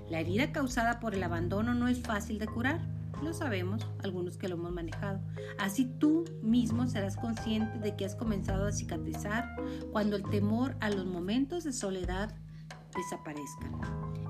La 0.08 0.18
herida 0.18 0.50
causada 0.50 0.98
por 0.98 1.14
el 1.14 1.22
abandono 1.22 1.74
no 1.74 1.86
es 1.86 2.00
fácil 2.00 2.38
de 2.38 2.48
curar, 2.48 2.80
lo 3.22 3.32
sabemos, 3.32 3.86
algunos 4.02 4.36
que 4.36 4.48
lo 4.48 4.56
hemos 4.56 4.72
manejado. 4.72 5.20
Así 5.58 5.86
tú 5.98 6.24
mismo 6.42 6.86
serás 6.86 7.16
consciente 7.16 7.78
de 7.78 7.96
que 7.96 8.04
has 8.04 8.14
comenzado 8.14 8.66
a 8.66 8.72
cicatrizar 8.72 9.48
cuando 9.92 10.16
el 10.16 10.22
temor 10.24 10.76
a 10.80 10.90
los 10.90 11.06
momentos 11.06 11.64
de 11.64 11.72
soledad 11.72 12.34
desaparezcan. 12.94 13.72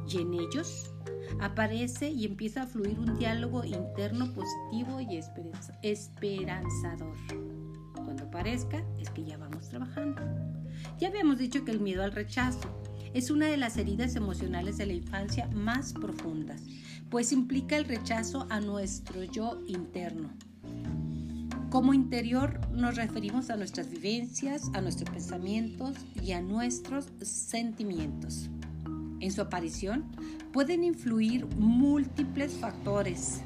Y 0.09 0.19
en 0.19 0.35
ellos 0.35 0.93
aparece 1.41 2.11
y 2.11 2.25
empieza 2.25 2.63
a 2.63 2.67
fluir 2.67 2.99
un 2.99 3.19
diálogo 3.19 3.65
interno 3.65 4.33
positivo 4.33 5.01
y 5.01 5.21
esperanzador. 5.83 7.15
Cuando 7.95 8.25
aparezca 8.25 8.83
es 8.99 9.11
que 9.11 9.25
ya 9.25 9.39
vamos 9.39 9.69
trabajando. 9.69 10.23
Ya 10.99 11.09
habíamos 11.09 11.39
dicho 11.39 11.65
que 11.65 11.71
el 11.71 11.81
miedo 11.81 12.03
al 12.03 12.13
rechazo 12.13 12.69
es 13.15 13.31
una 13.31 13.47
de 13.47 13.57
las 13.57 13.77
heridas 13.77 14.17
emocionales 14.17 14.79
de 14.79 14.87
la 14.87 14.93
infancia 14.93 15.49
más 15.49 15.93
profundas, 15.93 16.63
pues 17.11 17.33
implica 17.33 17.77
el 17.77 17.85
rechazo 17.85 18.47
a 18.51 18.61
nuestro 18.61 19.25
yo 19.25 19.61
interno. 19.67 20.31
Como 21.69 21.93
interior 21.93 22.61
nos 22.73 22.97
referimos 22.97 23.51
a 23.51 23.57
nuestras 23.57 23.91
vivencias, 23.91 24.71
a 24.75 24.81
nuestros 24.81 25.11
pensamientos 25.11 25.97
y 26.23 26.33
a 26.33 26.41
nuestros 26.41 27.07
sentimientos. 27.21 28.49
En 29.21 29.33
su 29.33 29.43
aparición 29.43 30.05
pueden 30.53 30.83
influir 30.83 31.47
múltiples 31.57 32.55
factores, 32.55 33.41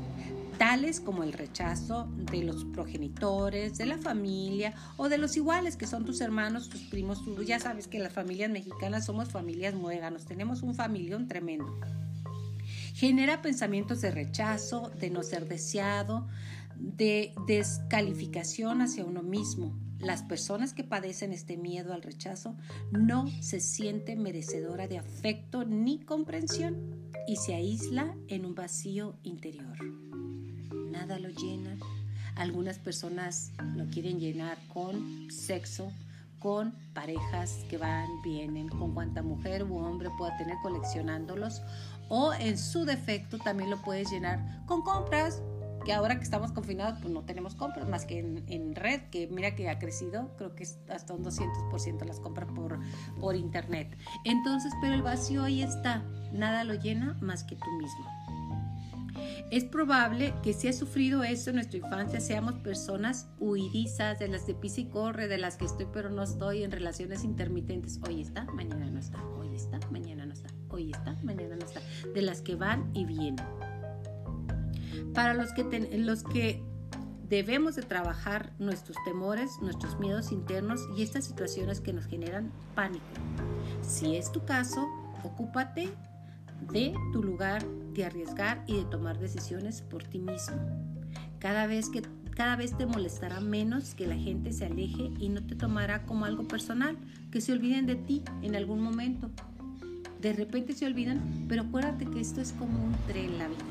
tales 0.58 1.00
como 1.00 1.22
el 1.22 1.32
rechazo 1.32 2.08
de 2.30 2.44
los 2.44 2.64
progenitores, 2.66 3.76
de 3.76 3.86
la 3.86 3.98
familia 3.98 4.74
o 4.96 5.08
de 5.08 5.18
los 5.18 5.36
iguales 5.36 5.76
que 5.76 5.86
son 5.86 6.04
tus 6.04 6.20
hermanos, 6.20 6.68
tus 6.68 6.82
primos, 6.82 7.24
tú 7.24 7.42
ya 7.42 7.58
sabes 7.58 7.88
que 7.88 7.98
las 7.98 8.12
familias 8.12 8.50
mexicanas 8.50 9.06
somos 9.06 9.30
familias 9.30 9.74
muéganos, 9.74 10.24
tenemos 10.24 10.62
un 10.62 10.74
familión 10.74 11.28
tremendo. 11.28 11.78
Genera 12.94 13.42
pensamientos 13.42 14.00
de 14.00 14.10
rechazo, 14.10 14.90
de 14.98 15.10
no 15.10 15.22
ser 15.22 15.46
deseado, 15.46 16.26
de 16.76 17.34
descalificación 17.46 18.80
hacia 18.80 19.04
uno 19.04 19.22
mismo. 19.22 19.78
Las 19.98 20.22
personas 20.22 20.72
que 20.72 20.84
padecen 20.84 21.32
este 21.32 21.58
miedo 21.58 21.92
al 21.92 22.02
rechazo 22.02 22.56
no 22.90 23.26
se 23.42 23.60
sienten 23.60 24.22
merecedora 24.22 24.88
de 24.88 24.96
afecto 24.96 25.64
ni 25.64 26.00
comprensión 26.00 27.12
y 27.28 27.36
se 27.36 27.54
aísla 27.54 28.14
en 28.28 28.46
un 28.46 28.54
vacío 28.54 29.16
interior 29.22 29.76
nada 30.94 31.18
lo 31.18 31.28
llena. 31.28 31.76
Algunas 32.36 32.78
personas 32.78 33.52
lo 33.76 33.86
quieren 33.86 34.20
llenar 34.20 34.56
con 34.72 35.30
sexo, 35.30 35.92
con 36.44 36.74
parejas 36.92 37.64
que 37.70 37.78
van, 37.78 38.20
vienen, 38.22 38.68
con 38.68 38.92
cuanta 38.92 39.22
mujer 39.22 39.64
u 39.64 39.78
hombre 39.78 40.10
pueda 40.18 40.36
tener 40.36 40.58
coleccionándolos. 40.62 41.62
O 42.10 42.34
en 42.34 42.58
su 42.58 42.84
defecto 42.84 43.38
también 43.38 43.70
lo 43.70 43.80
puedes 43.80 44.10
llenar 44.10 44.62
con 44.66 44.82
compras, 44.82 45.40
que 45.86 45.94
ahora 45.94 46.18
que 46.18 46.22
estamos 46.22 46.52
confinados 46.52 46.98
pues 47.00 47.14
no 47.14 47.24
tenemos 47.24 47.54
compras 47.54 47.88
más 47.88 48.04
que 48.04 48.18
en, 48.18 48.74
red, 48.74 49.00
que 49.10 49.26
mira 49.28 49.54
que 49.54 49.70
ha 49.70 49.78
crecido, 49.78 50.36
creo 50.36 50.54
que 50.54 50.64
es 50.64 50.78
hasta 50.90 51.14
un 51.14 51.24
200% 51.24 52.04
las 52.04 52.20
compras 52.20 52.50
por, 52.54 52.78
por 53.18 53.36
internet. 53.36 53.96
Entonces, 54.24 54.70
pero 54.82 54.92
el 54.92 55.02
vacío 55.02 55.44
ahí 55.44 55.62
está, 55.62 56.04
nada 56.30 56.64
lo 56.64 56.74
llena 56.74 57.16
más 57.22 57.42
que 57.42 57.56
tú 57.56 57.70
mismo. 57.78 58.04
Es 59.54 59.64
probable 59.64 60.34
que 60.42 60.52
si 60.52 60.66
has 60.66 60.76
sufrido 60.76 61.22
eso 61.22 61.50
en 61.50 61.56
nuestra 61.56 61.78
infancia 61.78 62.18
seamos 62.18 62.54
personas 62.54 63.28
huidizas, 63.38 64.18
de 64.18 64.26
las 64.26 64.48
de 64.48 64.54
pisa 64.54 64.80
y 64.80 64.86
corre, 64.86 65.28
de 65.28 65.38
las 65.38 65.56
que 65.56 65.64
estoy 65.64 65.86
pero 65.92 66.10
no 66.10 66.24
estoy, 66.24 66.64
en 66.64 66.72
relaciones 66.72 67.22
intermitentes. 67.22 68.00
Hoy 68.04 68.20
está, 68.20 68.46
mañana 68.46 68.90
no 68.90 68.98
está, 68.98 69.24
hoy 69.38 69.54
está, 69.54 69.78
mañana 69.92 70.26
no 70.26 70.32
está, 70.32 70.48
hoy 70.70 70.90
está, 70.90 71.16
mañana 71.22 71.54
no 71.54 71.64
está. 71.64 71.80
De 72.12 72.22
las 72.22 72.42
que 72.42 72.56
van 72.56 72.90
y 72.94 73.04
vienen. 73.04 73.46
Para 75.14 75.34
los 75.34 75.52
que, 75.52 75.62
los 75.98 76.24
que 76.24 76.60
debemos 77.28 77.76
de 77.76 77.82
trabajar 77.82 78.52
nuestros 78.58 78.96
temores, 79.04 79.52
nuestros 79.62 80.00
miedos 80.00 80.32
internos 80.32 80.80
y 80.96 81.04
estas 81.04 81.26
situaciones 81.26 81.80
que 81.80 81.92
nos 81.92 82.06
generan 82.06 82.50
pánico. 82.74 83.04
Si 83.82 84.16
es 84.16 84.32
tu 84.32 84.44
caso, 84.44 84.84
ocúpate 85.22 85.90
de 86.72 86.92
tu 87.12 87.22
lugar 87.22 87.64
de 87.94 88.04
arriesgar 88.04 88.64
y 88.66 88.76
de 88.76 88.84
tomar 88.84 89.18
decisiones 89.18 89.82
por 89.82 90.04
ti 90.04 90.18
mismo. 90.18 90.56
Cada 91.38 91.66
vez 91.66 91.88
que 91.88 92.02
cada 92.34 92.56
vez 92.56 92.76
te 92.76 92.84
molestará 92.84 93.40
menos 93.40 93.94
que 93.94 94.08
la 94.08 94.16
gente 94.16 94.52
se 94.52 94.66
aleje 94.66 95.12
y 95.20 95.28
no 95.28 95.42
te 95.44 95.54
tomará 95.54 96.04
como 96.04 96.24
algo 96.24 96.48
personal, 96.48 96.96
que 97.30 97.40
se 97.40 97.52
olviden 97.52 97.86
de 97.86 97.94
ti 97.94 98.22
en 98.42 98.56
algún 98.56 98.80
momento. 98.80 99.30
De 100.20 100.32
repente 100.32 100.72
se 100.72 100.86
olvidan, 100.86 101.46
pero 101.48 101.62
acuérdate 101.62 102.06
que 102.06 102.20
esto 102.20 102.40
es 102.40 102.52
como 102.52 102.84
un 102.84 102.94
tren 103.06 103.38
la 103.38 103.46
vida. 103.46 103.64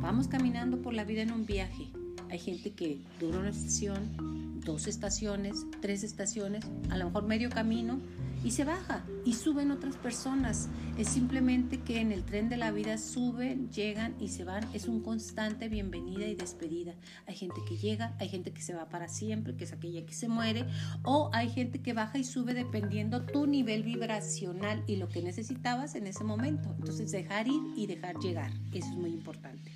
Vamos 0.00 0.28
caminando 0.28 0.80
por 0.80 0.94
la 0.94 1.04
vida 1.04 1.22
en 1.22 1.32
un 1.32 1.44
viaje. 1.44 1.88
Hay 2.30 2.38
gente 2.38 2.72
que 2.72 3.00
dura 3.20 3.40
una 3.40 3.50
estación, 3.50 4.60
dos 4.60 4.86
estaciones, 4.86 5.66
tres 5.80 6.04
estaciones, 6.04 6.64
a 6.90 6.96
lo 6.96 7.06
mejor 7.06 7.26
medio 7.26 7.50
camino 7.50 8.00
y 8.46 8.52
se 8.52 8.64
baja 8.64 9.04
y 9.24 9.32
suben 9.32 9.72
otras 9.72 9.96
personas. 9.96 10.68
Es 10.96 11.08
simplemente 11.08 11.80
que 11.80 12.00
en 12.00 12.12
el 12.12 12.22
tren 12.22 12.48
de 12.48 12.56
la 12.56 12.70
vida 12.70 12.96
suben, 12.96 13.72
llegan 13.72 14.14
y 14.20 14.28
se 14.28 14.44
van. 14.44 14.62
Es 14.72 14.86
un 14.86 15.00
constante 15.00 15.68
bienvenida 15.68 16.28
y 16.28 16.36
despedida. 16.36 16.94
Hay 17.26 17.34
gente 17.34 17.60
que 17.68 17.76
llega, 17.76 18.14
hay 18.20 18.28
gente 18.28 18.52
que 18.52 18.62
se 18.62 18.72
va 18.72 18.88
para 18.88 19.08
siempre, 19.08 19.56
que 19.56 19.64
es 19.64 19.72
aquella 19.72 20.06
que 20.06 20.14
se 20.14 20.28
muere, 20.28 20.64
o 21.02 21.28
hay 21.32 21.48
gente 21.48 21.82
que 21.82 21.92
baja 21.92 22.18
y 22.18 22.24
sube 22.24 22.54
dependiendo 22.54 23.26
tu 23.26 23.48
nivel 23.48 23.82
vibracional 23.82 24.84
y 24.86 24.94
lo 24.94 25.08
que 25.08 25.22
necesitabas 25.22 25.96
en 25.96 26.06
ese 26.06 26.22
momento. 26.22 26.72
Entonces 26.78 27.10
dejar 27.10 27.48
ir 27.48 27.62
y 27.74 27.88
dejar 27.88 28.16
llegar. 28.20 28.52
Eso 28.72 28.90
es 28.90 28.96
muy 28.96 29.10
importante. 29.10 29.72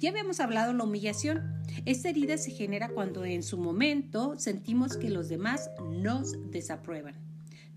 Ya 0.00 0.10
habíamos 0.10 0.40
hablado 0.40 0.72
de 0.72 0.78
la 0.78 0.84
humillación. 0.84 1.42
Esta 1.84 2.08
herida 2.08 2.38
se 2.38 2.52
genera 2.52 2.88
cuando 2.88 3.24
en 3.24 3.42
su 3.42 3.58
momento 3.58 4.38
sentimos 4.38 4.96
que 4.96 5.10
los 5.10 5.28
demás 5.28 5.70
nos 5.90 6.36
desaprueban, 6.50 7.16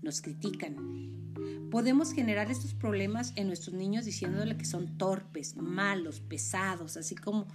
nos 0.02 0.20
critican. 0.20 0.76
Podemos 1.70 2.12
generar 2.12 2.50
estos 2.50 2.74
problemas 2.74 3.32
en 3.36 3.46
nuestros 3.46 3.74
niños 3.74 4.04
diciéndole 4.04 4.56
que 4.58 4.66
son 4.66 4.98
torpes, 4.98 5.56
malos, 5.56 6.20
pesados, 6.20 6.96
así 6.96 7.14
como 7.14 7.46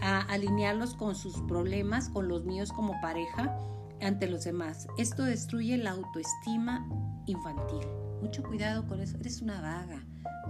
alinearlos 0.00 0.94
con 0.94 1.14
sus 1.14 1.40
problemas, 1.42 2.08
con 2.08 2.26
los 2.26 2.44
míos 2.44 2.72
como 2.72 3.00
pareja 3.00 3.56
ante 4.00 4.26
los 4.26 4.44
demás. 4.44 4.88
Esto 4.98 5.22
destruye 5.24 5.76
la 5.76 5.92
autoestima 5.92 6.86
infantil. 7.26 7.86
Mucho 8.20 8.42
cuidado 8.42 8.86
con 8.86 9.00
eso. 9.00 9.16
Eres 9.18 9.40
una 9.40 9.60
vaga. 9.60 10.04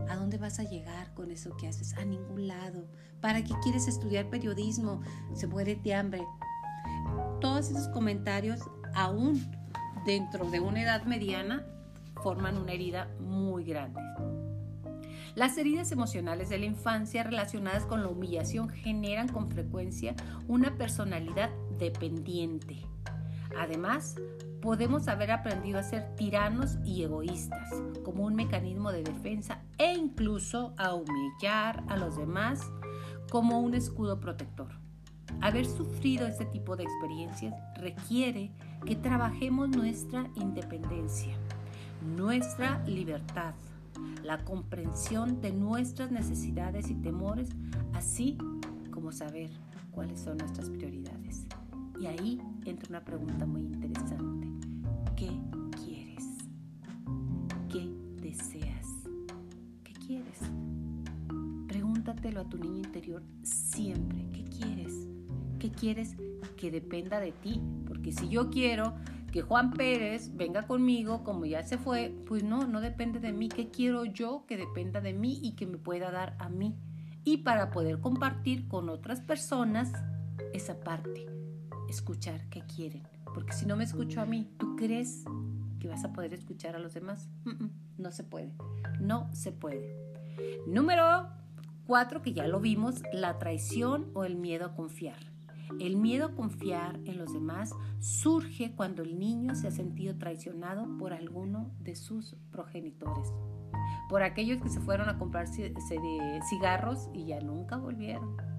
¿A 0.09 0.17
dónde 0.17 0.39
vas 0.39 0.59
a 0.59 0.65
llegar 0.65 1.13
con 1.15 1.31
eso 1.31 1.57
que 1.57 1.69
haces? 1.69 1.95
A 1.95 2.05
ningún 2.05 2.49
lado. 2.49 2.89
¿Para 3.21 3.45
qué 3.45 3.55
quieres 3.63 3.87
estudiar 3.87 4.31
periodismo? 4.31 5.03
Se 5.35 5.47
muere 5.47 5.77
de 5.77 5.95
hambre. 5.95 6.27
Todos 7.41 7.71
esos 7.71 7.89
comentarios, 7.89 8.61
aún 8.95 9.45
dentro 10.05 10.51
de 10.51 10.61
una 10.61 10.83
edad 10.83 11.05
mediana, 11.05 11.65
forman 12.23 12.59
una 12.59 12.73
herida 12.73 13.09
muy 13.21 13.65
grande. 13.65 14.01
Las 15.35 15.57
heridas 15.59 15.93
emocionales 15.93 16.49
de 16.49 16.59
la 16.59 16.67
infancia 16.67 17.23
relacionadas 17.23 17.87
con 17.87 18.03
la 18.03 18.09
humillación 18.09 18.69
generan 18.69 19.29
con 19.29 19.51
frecuencia 19.51 20.15
una 20.49 20.77
personalidad 20.77 21.51
dependiente. 21.79 22.85
Además, 23.57 24.17
podemos 24.61 25.09
haber 25.09 25.31
aprendido 25.31 25.79
a 25.79 25.85
ser 25.85 26.15
tiranos 26.17 26.79
y 26.85 27.05
egoístas 27.05 27.71
como 28.05 28.25
un 28.25 28.35
mecanismo 28.35 28.93
de 28.93 29.03
defensa 29.03 29.63
e 29.79 29.95
incluso 29.95 30.75
a 30.77 30.95
humillar 30.95 31.85
a 31.89 31.97
los 31.97 32.17
demás 32.17 32.61
como 33.31 33.61
un 33.61 33.75
escudo 33.75 34.21
protector. 34.21 34.81
Haber 35.41 35.65
sufrido 35.65 36.27
este 36.27 36.45
tipo 36.45 36.77
de 36.77 36.85
experiencias 36.85 37.55
requiere 37.77 38.53
que 38.85 38.97
trabajemos 38.97 39.69
nuestra 39.69 40.31
independencia, 40.37 41.35
nuestra 42.17 42.83
libertad, 42.87 43.55
la 44.25 44.45
comprensión 44.45 45.41
de 45.41 45.53
nuestras 45.53 46.11
necesidades 46.11 46.91
y 46.91 46.95
temores, 46.95 47.51
así 47.93 48.39
como 48.91 49.13
saber 49.13 49.51
cuáles 49.91 50.21
son 50.21 50.39
nuestras 50.39 50.71
prioridades. 50.71 51.47
Y 52.01 52.07
ahí 52.07 52.41
entra 52.65 52.89
una 52.89 53.05
pregunta 53.05 53.45
muy 53.45 53.63
interesante. 53.63 54.49
¿Qué 55.17 55.31
quieres? 55.85 56.25
¿Qué 57.69 57.91
deseas? 58.23 58.87
¿Qué 59.85 59.93
quieres? 59.93 60.39
Pregúntatelo 61.69 62.41
a 62.41 62.45
tu 62.49 62.57
niño 62.57 62.79
interior 62.79 63.23
siempre. 63.43 64.27
¿Qué 64.33 64.45
quieres? 64.45 65.09
¿Qué 65.59 65.71
quieres 65.71 66.17
que 66.61 66.71
dependa 66.71 67.19
de 67.19 67.33
ti? 67.33 67.61
Porque 67.87 68.13
si 68.13 68.29
yo 68.29 68.51
quiero 68.51 68.95
que 69.33 69.43
Juan 69.43 69.73
Pérez 69.73 70.37
venga 70.37 70.67
conmigo 70.67 71.25
como 71.25 71.47
ya 71.47 71.63
se 71.63 71.79
fue, 71.79 72.15
pues 72.27 72.45
no, 72.45 72.67
no 72.67 72.81
depende 72.81 73.19
de 73.21 73.33
mí. 73.33 73.49
¿Qué 73.49 73.71
quiero 73.71 74.05
yo 74.05 74.45
que 74.47 74.57
dependa 74.57 75.01
de 75.01 75.13
mí 75.13 75.41
y 75.43 75.57
que 75.57 75.67
me 75.67 75.79
pueda 75.79 76.11
dar 76.11 76.37
a 76.39 76.49
mí? 76.49 76.77
Y 77.25 77.39
para 77.39 77.71
poder 77.71 78.01
compartir 78.01 78.69
con 78.69 78.89
otras 78.89 79.21
personas 79.21 79.93
esa 80.53 80.81
parte 80.81 81.27
escuchar 81.89 82.49
qué 82.51 82.63
quieren. 82.63 83.03
Porque 83.35 83.53
si 83.53 83.67
no 83.67 83.77
me 83.77 83.85
escucho 83.85 84.21
a 84.21 84.27
mí, 84.27 84.49
¿tú 84.59 84.77
crees 84.77 85.25
que 85.79 85.89
vas 85.89 86.05
a 86.05 86.13
poder 86.13 86.35
escuchar 86.35 86.77
a 86.77 86.79
los 86.79 86.95
demás? 86.95 87.29
no 87.97 88.11
se 88.11 88.25
puede. 88.25 88.53
No 89.01 89.29
se 89.33 89.53
puede. 89.53 89.97
Número 90.67 91.29
cuatro, 91.87 92.23
que 92.23 92.33
ya 92.33 92.47
lo 92.47 92.61
vimos, 92.61 93.03
la 93.13 93.39
traición 93.39 94.11
o 94.15 94.25
el 94.25 94.37
miedo 94.37 94.67
a 94.67 94.75
confiar. 94.75 95.30
El 95.79 95.97
miedo 95.97 96.27
a 96.27 96.35
confiar 96.35 96.99
en 97.05 97.19
los 97.19 97.33
demás 97.33 97.75
surge 98.01 98.73
cuando 98.75 99.03
el 99.03 99.19
niño 99.19 99.55
se 99.55 99.69
ha 99.69 99.71
sentido 99.71 100.17
traicionado 100.17 100.87
por 100.99 101.13
alguno 101.13 101.71
de 101.81 101.95
sus 101.95 102.37
progenitores. 102.51 103.33
Por 104.09 104.23
aquellos 104.23 104.61
que 104.61 104.69
se 104.69 104.81
fueron 104.81 105.09
a 105.09 105.19
comprar 105.19 105.47
cigarros 105.49 107.09
y 107.15 107.27
ya 107.27 107.41
nunca 107.41 107.77
volvieron 107.77 108.51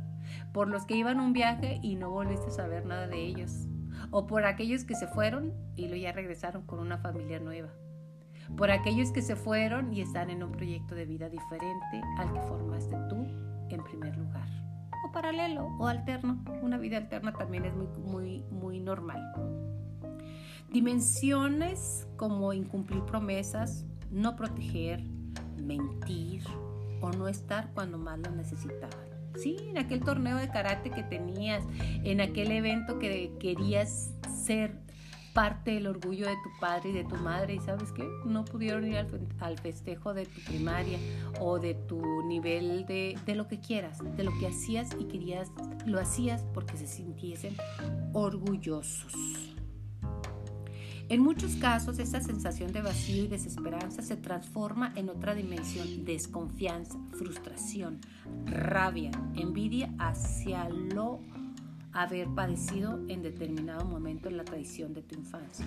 por 0.53 0.67
los 0.67 0.85
que 0.85 0.95
iban 0.95 1.19
un 1.19 1.33
viaje 1.33 1.79
y 1.81 1.95
no 1.95 2.09
volviste 2.09 2.47
a 2.47 2.51
saber 2.51 2.85
nada 2.85 3.07
de 3.07 3.21
ellos, 3.21 3.67
o 4.09 4.27
por 4.27 4.45
aquellos 4.45 4.83
que 4.83 4.95
se 4.95 5.07
fueron 5.07 5.53
y 5.75 5.87
luego 5.87 6.03
ya 6.03 6.11
regresaron 6.11 6.65
con 6.65 6.79
una 6.79 6.97
familia 6.97 7.39
nueva, 7.39 7.69
por 8.57 8.71
aquellos 8.71 9.11
que 9.11 9.21
se 9.21 9.35
fueron 9.35 9.93
y 9.93 10.01
están 10.01 10.29
en 10.29 10.43
un 10.43 10.51
proyecto 10.51 10.95
de 10.95 11.05
vida 11.05 11.29
diferente 11.29 12.01
al 12.17 12.33
que 12.33 12.41
formaste 12.41 12.97
tú 13.09 13.25
en 13.69 13.83
primer 13.83 14.17
lugar, 14.17 14.49
paralelo 15.11 15.65
o 15.79 15.87
alterno, 15.87 16.43
una 16.61 16.77
vida 16.77 16.97
alterna 16.97 17.33
también 17.33 17.65
es 17.65 17.73
muy, 17.75 17.87
muy, 17.97 18.43
muy 18.51 18.79
normal. 18.79 19.21
Dimensiones 20.71 22.07
como 22.15 22.53
incumplir 22.53 23.03
promesas, 23.03 23.85
no 24.09 24.35
proteger, 24.35 25.03
mentir 25.57 26.43
o 27.01 27.11
no 27.11 27.27
estar 27.27 27.71
cuando 27.73 27.97
más 27.97 28.19
lo 28.19 28.31
necesitaban 28.31 29.11
Sí, 29.35 29.57
en 29.69 29.77
aquel 29.77 30.01
torneo 30.01 30.37
de 30.37 30.49
karate 30.49 30.89
que 30.89 31.03
tenías, 31.03 31.63
en 32.03 32.19
aquel 32.21 32.51
evento 32.51 32.99
que 32.99 33.33
querías 33.39 34.13
ser 34.29 34.77
parte 35.33 35.71
del 35.71 35.87
orgullo 35.87 36.27
de 36.27 36.35
tu 36.43 36.49
padre 36.59 36.89
y 36.89 36.93
de 36.93 37.03
tu 37.03 37.15
madre 37.15 37.55
y 37.55 37.59
sabes 37.59 37.91
qué, 37.91 38.07
no 38.25 38.45
pudieron 38.45 38.85
ir 38.85 38.97
al, 39.39 39.57
festejo 39.59 40.13
de 40.13 40.25
tu 40.25 40.41
primaria 40.41 40.97
o 41.39 41.59
de 41.59 41.73
tu 41.73 42.01
nivel 42.27 42.85
de, 42.85 43.17
de, 43.25 43.35
lo 43.35 43.47
que 43.47 43.59
quieras, 43.59 43.99
de 44.17 44.23
lo 44.23 44.31
que 44.39 44.47
hacías 44.47 44.89
y 44.99 45.05
querías, 45.05 45.51
lo 45.85 45.99
hacías 45.99 46.43
porque 46.53 46.77
se 46.77 46.87
sintiesen 46.87 47.55
orgullosos. 48.13 49.13
En 51.11 51.21
muchos 51.21 51.57
casos, 51.57 51.99
esta 51.99 52.21
sensación 52.21 52.71
de 52.71 52.81
vacío 52.81 53.25
y 53.25 53.27
desesperanza 53.27 54.01
se 54.01 54.15
transforma 54.15 54.93
en 54.95 55.09
otra 55.09 55.35
dimensión, 55.35 56.05
desconfianza, 56.05 56.97
frustración, 57.17 57.99
rabia, 58.45 59.11
envidia 59.35 59.93
hacia 59.99 60.69
lo 60.69 61.19
haber 61.93 62.27
padecido 62.29 62.99
en 63.07 63.21
determinado 63.21 63.85
momento 63.85 64.29
en 64.29 64.37
la 64.37 64.43
traición 64.43 64.93
de 64.93 65.01
tu 65.01 65.15
infancia. 65.15 65.65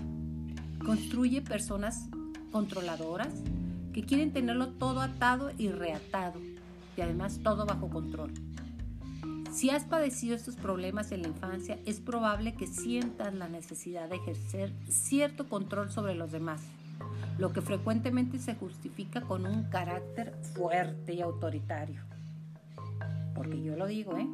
Construye 0.85 1.43
personas 1.43 2.09
controladoras 2.51 3.35
que 3.93 4.05
quieren 4.05 4.33
tenerlo 4.33 4.69
todo 4.69 5.01
atado 5.01 5.51
y 5.57 5.69
reatado 5.69 6.41
y 6.97 7.01
además 7.01 7.41
todo 7.43 7.67
bajo 7.67 7.89
control. 7.89 8.33
Si 9.53 9.71
has 9.71 9.85
padecido 9.85 10.35
estos 10.35 10.57
problemas 10.57 11.13
en 11.13 11.23
la 11.23 11.29
infancia, 11.29 11.79
es 11.87 12.01
probable 12.01 12.55
que 12.55 12.67
sientas 12.67 13.33
la 13.35 13.49
necesidad 13.49 14.09
de 14.09 14.17
ejercer 14.17 14.73
cierto 14.89 15.49
control 15.49 15.93
sobre 15.93 16.17
los 16.17 16.33
demás, 16.33 16.61
lo 17.39 17.53
que 17.53 17.63
frecuentemente 17.63 18.39
se 18.39 18.57
justifica 18.57 19.21
con 19.21 19.47
un 19.47 19.65
carácter 19.65 20.35
fuerte 20.55 21.15
y 21.15 21.21
autoritario. 21.21 22.01
Porque 23.35 23.63
yo 23.63 23.77
lo 23.77 23.87
digo, 23.87 24.19
¿eh? 24.19 24.27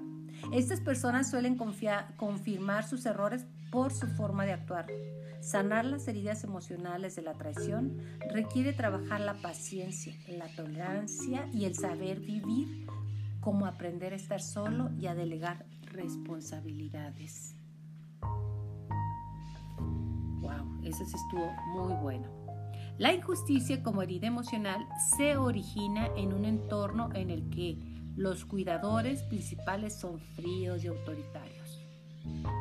Estas 0.53 0.81
personas 0.81 1.31
suelen 1.31 1.57
confirmar 1.57 2.85
sus 2.85 3.07
errores 3.07 3.47
por 3.71 3.93
su 3.93 4.07
forma 4.09 4.45
de 4.45 4.53
actuar. 4.53 4.87
Sanar 5.41 5.85
las 5.85 6.07
heridas 6.07 6.45
emocionales 6.45 7.17
de 7.17 7.23
la 7.23 7.35
traición 7.35 7.97
requiere 8.33 8.73
trabajar 8.73 9.21
la 9.21 9.35
paciencia, 9.35 10.15
la 10.29 10.49
tolerancia 10.55 11.49
y 11.53 11.65
el 11.65 11.75
saber 11.75 12.21
vivir 12.21 12.87
como 13.41 13.65
aprender 13.65 14.13
a 14.13 14.17
estar 14.17 14.43
solo 14.43 14.91
y 14.99 15.07
a 15.07 15.15
delegar 15.15 15.65
responsabilidades. 15.85 17.55
Wow, 20.41 20.81
eso 20.85 21.05
estuvo 21.05 21.51
muy 21.75 21.95
bueno. 22.03 22.29
La 22.99 23.15
injusticia 23.15 23.83
como 23.83 24.03
herida 24.03 24.27
emocional 24.27 24.87
se 25.17 25.39
origina 25.39 26.09
en 26.17 26.35
un 26.35 26.45
entorno 26.45 27.09
en 27.15 27.31
el 27.31 27.49
que 27.49 27.79
los 28.21 28.45
cuidadores 28.45 29.23
principales 29.23 29.95
son 29.95 30.21
fríos 30.21 30.85
y 30.85 30.89
autoritarios. 30.89 31.81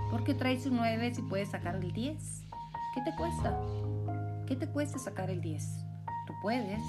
¿Por 0.09 0.23
qué 0.23 0.33
traes 0.33 0.65
un 0.65 0.77
9 0.77 1.13
si 1.13 1.21
puedes 1.21 1.49
sacar 1.49 1.75
el 1.75 1.91
10? 1.91 2.45
¿Qué 2.95 3.01
te 3.01 3.13
cuesta? 3.17 3.59
¿Qué 4.47 4.55
te 4.55 4.69
cuesta 4.69 4.97
sacar 4.99 5.29
el 5.29 5.41
10? 5.41 5.61
Tú 6.27 6.33
puedes, 6.41 6.79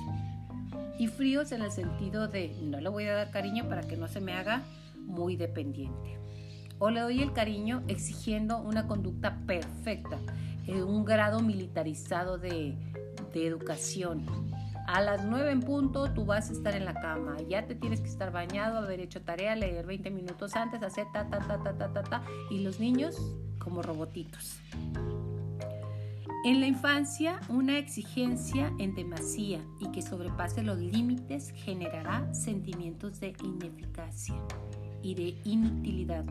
y 1.01 1.09
fríos 1.09 1.51
en 1.51 1.63
el 1.63 1.73
sentido 1.73 2.29
de 2.29 2.57
no 2.63 2.81
le 2.81 2.89
voy 2.89 3.07
a 3.07 3.15
dar 3.15 3.33
cariño 3.33 3.69
para 3.69 3.83
que 3.83 3.97
no 3.97 4.07
se 4.07 4.21
me 4.21 4.35
haga 4.35 4.63
muy 4.95 5.35
dependiente. 5.35 6.21
O 6.79 6.91
le 6.91 7.01
doy 7.01 7.23
el 7.23 7.33
cariño 7.33 7.83
exigiendo 7.89 8.59
una 8.59 8.87
conducta 8.87 9.37
perfecta, 9.49 10.17
en 10.69 10.85
un 10.85 11.05
grado 11.05 11.41
militarizado 11.41 12.39
de, 12.39 12.77
de 13.35 13.47
educación. 13.49 14.25
A 14.93 15.01
las 15.01 15.25
9 15.25 15.53
en 15.53 15.61
punto 15.61 16.13
tú 16.13 16.25
vas 16.25 16.51
a 16.51 16.53
estar 16.53 16.75
en 16.75 16.85
la 16.85 16.95
cama, 16.95 17.37
ya 17.49 17.65
te 17.65 17.77
tienes 17.77 18.01
que 18.01 18.09
estar 18.09 18.33
bañado, 18.33 18.79
haber 18.79 18.99
hecho 18.99 19.23
tarea, 19.23 19.55
leer 19.55 19.87
20 19.87 20.11
minutos 20.11 20.57
antes, 20.57 20.83
hacer 20.83 21.07
ta, 21.13 21.29
ta, 21.31 21.39
ta, 21.39 21.63
ta, 21.63 21.79
ta, 21.79 21.93
ta, 21.93 22.03
ta, 22.03 22.23
y 22.51 22.59
los 22.59 22.81
niños 22.81 23.17
como 23.61 23.83
robotitos. 23.83 24.59
En 26.45 26.59
la 26.59 26.67
infancia, 26.67 27.39
una 27.49 27.79
exigencia 27.79 28.73
en 28.81 28.97
demasía 28.97 29.61
y 29.79 29.93
que 29.93 30.03
sobrepase 30.03 30.65
los 30.65 30.79
límites 30.79 31.53
generará 31.55 32.35
sentimientos 32.35 33.21
de 33.21 33.37
ineficacia 33.45 34.35
y 35.05 35.15
de 35.15 35.39
inutilidad, 35.45 36.25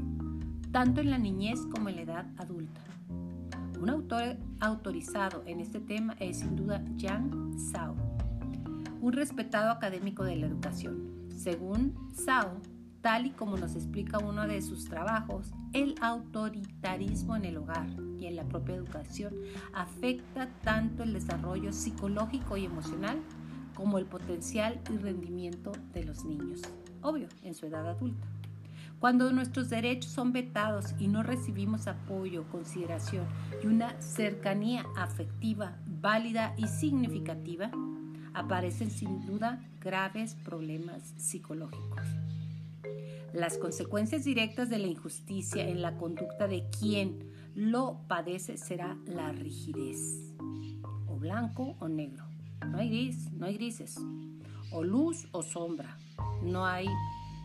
tanto 0.74 1.00
en 1.00 1.12
la 1.12 1.18
niñez 1.18 1.62
como 1.72 1.88
en 1.88 1.96
la 1.96 2.02
edad 2.02 2.26
adulta. 2.38 2.82
Un 3.80 3.90
autor 3.90 4.36
autorizado 4.60 5.44
en 5.46 5.62
este 5.62 5.80
tema 5.80 6.18
es 6.20 6.40
sin 6.40 6.58
duda 6.58 6.84
Yang 6.98 7.58
Zhao, 7.72 8.09
un 9.02 9.14
respetado 9.14 9.72
académico 9.72 10.24
de 10.24 10.36
la 10.36 10.48
educación. 10.48 11.30
Según 11.36 11.96
Zhao, 12.14 12.62
tal 13.02 13.28
y 13.28 13.32
como 13.32 13.58
nos 13.58 13.76
explica 13.76 14.20
uno 14.20 14.48
de 14.48 14.62
sus 14.62 14.86
trabajos, 14.86 15.52
el 15.74 15.96
autoritarismo 16.02 17.36
en 17.36 17.46
el 17.46 17.58
hogar 17.58 17.88
y 18.20 18.26
en 18.26 18.36
la 18.36 18.44
propia 18.44 18.76
educación 18.76 19.34
afecta 19.74 20.50
tanto 20.64 21.04
el 21.04 21.14
desarrollo 21.14 21.72
psicológico 21.72 22.58
y 22.58 22.66
emocional 22.66 23.20
como 23.76 23.98
el 23.98 24.06
potencial 24.06 24.82
y 24.92 24.98
rendimiento 24.98 25.72
de 25.94 26.04
los 26.04 26.26
niños, 26.26 26.62
obvio, 27.02 27.30
en 27.44 27.56
su 27.56 27.66
edad 27.66 27.88
adulta. 27.88 28.28
Cuando 29.00 29.32
nuestros 29.32 29.70
derechos 29.70 30.12
son 30.12 30.34
vetados 30.34 30.94
y 31.00 31.08
no 31.08 31.24
recibimos 31.24 31.88
apoyo, 31.88 32.44
consideración 32.52 33.26
y 33.64 33.68
una 33.68 34.00
cercanía 34.02 34.84
afectiva 34.98 35.78
válida 36.02 36.54
y 36.58 36.68
significativa, 36.68 37.72
aparecen 38.34 38.92
sin 38.92 39.26
duda 39.26 39.66
graves 39.80 40.36
problemas 40.36 41.14
psicológicos. 41.18 42.08
Las 43.34 43.58
consecuencias 43.58 44.24
directas 44.24 44.70
de 44.70 44.80
la 44.80 44.88
injusticia 44.88 45.68
en 45.68 45.82
la 45.82 45.98
conducta 45.98 46.48
de 46.48 46.68
quien 46.80 47.30
lo 47.56 48.02
padece 48.08 48.58
será 48.58 48.98
la 49.06 49.32
rigidez, 49.32 50.34
o 51.08 51.18
blanco 51.18 51.76
o 51.80 51.88
negro. 51.88 52.26
No 52.68 52.78
hay 52.78 52.90
gris, 52.90 53.32
no 53.32 53.46
hay 53.46 53.56
grises, 53.56 53.98
o 54.72 54.84
luz 54.84 55.28
o 55.32 55.42
sombra, 55.44 55.98
no 56.44 56.66
hay 56.66 56.88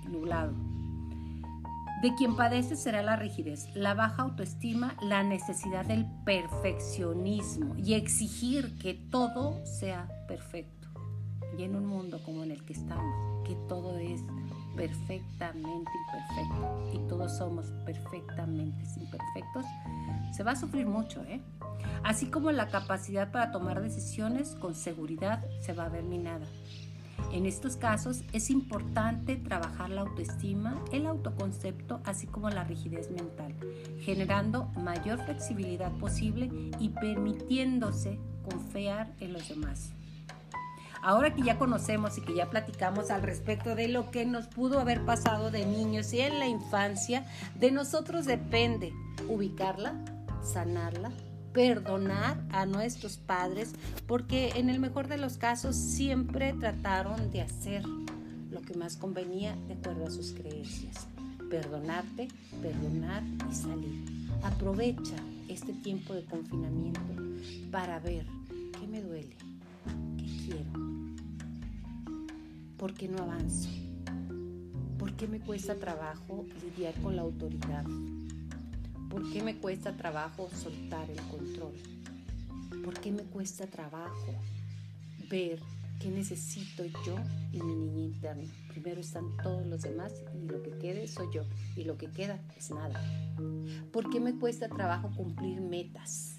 nublado. 0.08 0.54
De 2.04 2.14
quien 2.14 2.36
padece 2.36 2.76
será 2.76 3.02
la 3.02 3.16
rigidez, 3.16 3.74
la 3.74 3.94
baja 3.94 4.24
autoestima, 4.24 4.94
la 5.00 5.22
necesidad 5.22 5.86
del 5.86 6.04
perfeccionismo 6.26 7.76
y 7.78 7.94
exigir 7.94 8.78
que 8.78 8.92
todo 8.92 9.64
sea 9.64 10.06
perfecto. 10.28 10.88
Y 11.56 11.62
en 11.62 11.74
un 11.74 11.86
mundo 11.86 12.20
como 12.22 12.42
en 12.42 12.50
el 12.50 12.62
que 12.66 12.74
estamos, 12.74 13.42
que 13.48 13.54
todo 13.70 13.96
es 13.96 14.20
perfectamente 14.76 15.90
imperfecto 16.06 16.90
y 16.92 17.08
todos 17.08 17.38
somos 17.38 17.72
perfectamente 17.86 18.84
imperfectos, 19.00 19.64
se 20.36 20.42
va 20.42 20.50
a 20.50 20.56
sufrir 20.56 20.86
mucho, 20.86 21.24
¿eh? 21.24 21.40
Así 22.02 22.26
como 22.26 22.52
la 22.52 22.68
capacidad 22.68 23.32
para 23.32 23.50
tomar 23.50 23.80
decisiones 23.80 24.56
con 24.56 24.74
seguridad 24.74 25.42
se 25.62 25.72
va 25.72 25.86
a 25.86 25.88
ver 25.88 26.02
minada. 26.02 26.44
En 27.34 27.46
estos 27.46 27.76
casos 27.76 28.22
es 28.32 28.48
importante 28.48 29.34
trabajar 29.34 29.90
la 29.90 30.02
autoestima, 30.02 30.80
el 30.92 31.04
autoconcepto, 31.04 32.00
así 32.04 32.28
como 32.28 32.48
la 32.48 32.62
rigidez 32.62 33.10
mental, 33.10 33.56
generando 34.02 34.66
mayor 34.76 35.18
flexibilidad 35.24 35.90
posible 35.98 36.48
y 36.78 36.90
permitiéndose 36.90 38.20
confiar 38.48 39.12
en 39.18 39.32
los 39.32 39.48
demás. 39.48 39.90
Ahora 41.02 41.34
que 41.34 41.42
ya 41.42 41.58
conocemos 41.58 42.16
y 42.18 42.20
que 42.20 42.36
ya 42.36 42.50
platicamos 42.50 43.10
al 43.10 43.22
respecto 43.22 43.74
de 43.74 43.88
lo 43.88 44.12
que 44.12 44.24
nos 44.26 44.46
pudo 44.46 44.78
haber 44.78 45.04
pasado 45.04 45.50
de 45.50 45.66
niños 45.66 46.12
y 46.12 46.20
en 46.20 46.38
la 46.38 46.46
infancia, 46.46 47.26
de 47.56 47.72
nosotros 47.72 48.26
depende 48.26 48.92
ubicarla, 49.28 49.96
sanarla, 50.40 51.10
perdonar 51.54 52.44
a 52.50 52.66
nuestros 52.66 53.16
padres, 53.16 53.72
porque 54.06 54.50
en 54.56 54.68
el 54.68 54.80
mejor 54.80 55.08
de 55.08 55.16
los 55.16 55.38
casos 55.38 55.76
siempre 55.76 56.52
trataron 56.52 57.30
de 57.30 57.40
hacer 57.40 57.84
lo 58.50 58.60
que 58.60 58.74
más 58.74 58.96
convenía 58.96 59.56
de 59.68 59.74
acuerdo 59.74 60.06
a 60.06 60.10
sus 60.10 60.32
creencias. 60.32 61.06
Perdonarte, 61.48 62.28
perdonar 62.60 63.22
y 63.50 63.54
salir. 63.54 64.28
Aprovecha 64.42 65.16
este 65.48 65.72
tiempo 65.72 66.12
de 66.12 66.24
confinamiento 66.24 67.00
para 67.70 68.00
ver 68.00 68.26
qué 68.78 68.86
me 68.88 69.00
duele, 69.00 69.36
qué 70.18 70.24
quiero, 70.44 70.84
¿Por 72.76 72.92
qué 72.92 73.08
no 73.08 73.22
avanzo? 73.22 73.70
¿Por 74.98 75.12
qué 75.14 75.28
me 75.28 75.40
cuesta 75.40 75.76
trabajo 75.76 76.44
lidiar 76.62 76.94
con 77.00 77.14
la 77.14 77.22
autoridad? 77.22 77.84
¿Por 79.14 79.30
qué 79.30 79.44
me 79.44 79.54
cuesta 79.54 79.96
trabajo 79.96 80.50
soltar 80.60 81.08
el 81.08 81.20
control? 81.28 81.74
¿Por 82.84 82.98
qué 82.98 83.12
me 83.12 83.22
cuesta 83.22 83.64
trabajo 83.64 84.34
ver 85.30 85.60
qué 86.00 86.08
necesito 86.08 86.84
yo 87.06 87.14
y 87.52 87.62
mi 87.62 87.76
niña 87.76 88.00
interna? 88.06 88.52
Primero 88.66 89.00
están 89.00 89.36
todos 89.40 89.64
los 89.68 89.82
demás 89.82 90.12
y 90.34 90.48
lo 90.48 90.60
que 90.64 90.72
quede 90.78 91.06
soy 91.06 91.28
yo 91.32 91.44
y 91.76 91.84
lo 91.84 91.96
que 91.96 92.10
queda 92.10 92.40
es 92.58 92.72
nada. 92.72 93.00
¿Por 93.92 94.10
qué 94.10 94.18
me 94.18 94.34
cuesta 94.34 94.68
trabajo 94.68 95.12
cumplir 95.16 95.60
metas? 95.60 96.38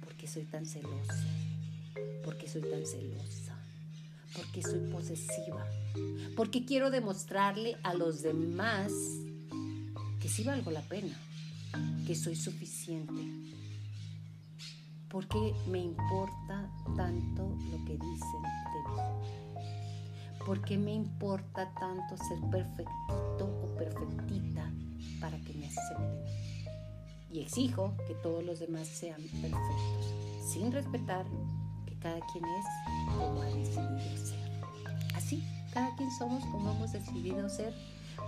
Porque 0.00 0.26
soy 0.26 0.46
tan 0.46 0.66
celosa. 0.66 1.24
Porque 2.24 2.48
soy 2.48 2.62
tan 2.62 2.84
celosa 2.84 3.56
porque 4.36 4.62
soy 4.62 4.80
posesiva, 4.90 5.64
porque 6.34 6.64
quiero 6.64 6.90
demostrarle 6.90 7.76
a 7.84 7.94
los 7.94 8.20
demás 8.20 8.90
que 10.20 10.28
sí 10.28 10.42
valgo 10.42 10.72
la 10.72 10.80
pena, 10.80 11.16
que 12.06 12.14
soy 12.14 12.36
suficiente, 12.36 13.22
porque 15.08 15.54
me 15.68 15.80
importa 15.80 16.70
tanto 16.96 17.56
lo 17.70 17.84
que 17.84 17.92
dicen 17.92 18.42
de 18.42 18.90
mí, 18.90 19.64
porque 20.46 20.76
me 20.76 20.92
importa 20.92 21.72
tanto 21.74 22.16
ser 22.16 22.40
perfectito 22.50 23.44
o 23.62 23.74
perfectita 23.76 24.72
para 25.20 25.38
que 25.38 25.54
me 25.54 25.66
acepten. 25.66 26.54
Y 27.30 27.40
exijo 27.40 27.96
que 28.06 28.14
todos 28.14 28.44
los 28.44 28.60
demás 28.60 28.86
sean 28.86 29.20
perfectos, 29.40 30.14
sin 30.52 30.70
respetar 30.70 31.26
cada 32.04 32.20
quien 32.32 32.44
es 32.44 32.66
como 33.16 33.40
ha 33.40 33.46
decidido 33.46 34.26
ser. 34.26 34.38
Así, 35.14 35.42
cada 35.72 35.96
quien 35.96 36.10
somos 36.10 36.44
como 36.44 36.70
hemos 36.70 36.92
decidido 36.92 37.48
ser. 37.48 37.72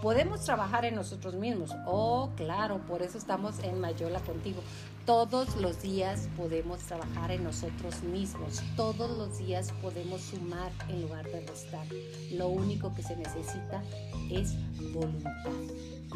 Podemos 0.02 0.44
trabajar 0.44 0.85
en 0.85 0.94
nosotros 0.94 1.35
mismos. 1.35 1.70
Oh, 1.87 2.30
claro, 2.37 2.78
por 2.87 3.02
eso 3.02 3.18
estamos 3.18 3.59
en 3.61 3.80
Mayola 3.80 4.20
contigo. 4.20 4.61
Todos 5.04 5.56
los 5.56 5.82
días 5.82 6.28
podemos 6.37 6.80
trabajar 6.80 7.30
en 7.30 7.44
nosotros 7.44 8.02
mismos. 8.02 8.62
Todos 8.76 9.16
los 9.16 9.38
días 9.38 9.72
podemos 9.80 10.20
sumar 10.20 10.72
en 10.88 11.02
lugar 11.02 11.24
de 11.26 11.46
restar. 11.46 11.87
Lo 12.32 12.48
único 12.48 12.94
que 12.94 13.02
se 13.02 13.16
necesita 13.16 13.82
es 14.30 14.54
voluntad. 14.92 15.32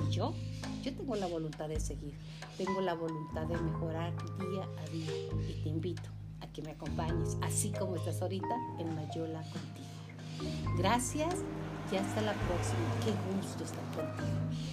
Y 0.08 0.12
yo, 0.12 0.34
yo 0.82 0.94
tengo 0.94 1.14
la 1.16 1.26
voluntad 1.26 1.68
de 1.68 1.80
seguir. 1.80 2.14
Tengo 2.58 2.80
la 2.80 2.94
voluntad 2.94 3.46
de 3.46 3.56
mejorar 3.56 4.12
día 4.38 4.68
a 4.78 4.90
día. 4.90 5.12
Y 5.48 5.62
te 5.62 5.68
invito 5.68 6.10
que 6.52 6.62
me 6.62 6.72
acompañes, 6.72 7.36
así 7.42 7.72
como 7.72 7.96
estás 7.96 8.20
ahorita 8.22 8.54
en 8.78 8.94
Mayola 8.94 9.42
contigo. 9.42 10.76
Gracias 10.76 11.36
y 11.92 11.96
hasta 11.96 12.20
la 12.20 12.32
próxima. 12.34 12.88
Qué 13.04 13.12
gusto 13.34 13.64
estar 13.64 13.84
contigo. 13.94 14.69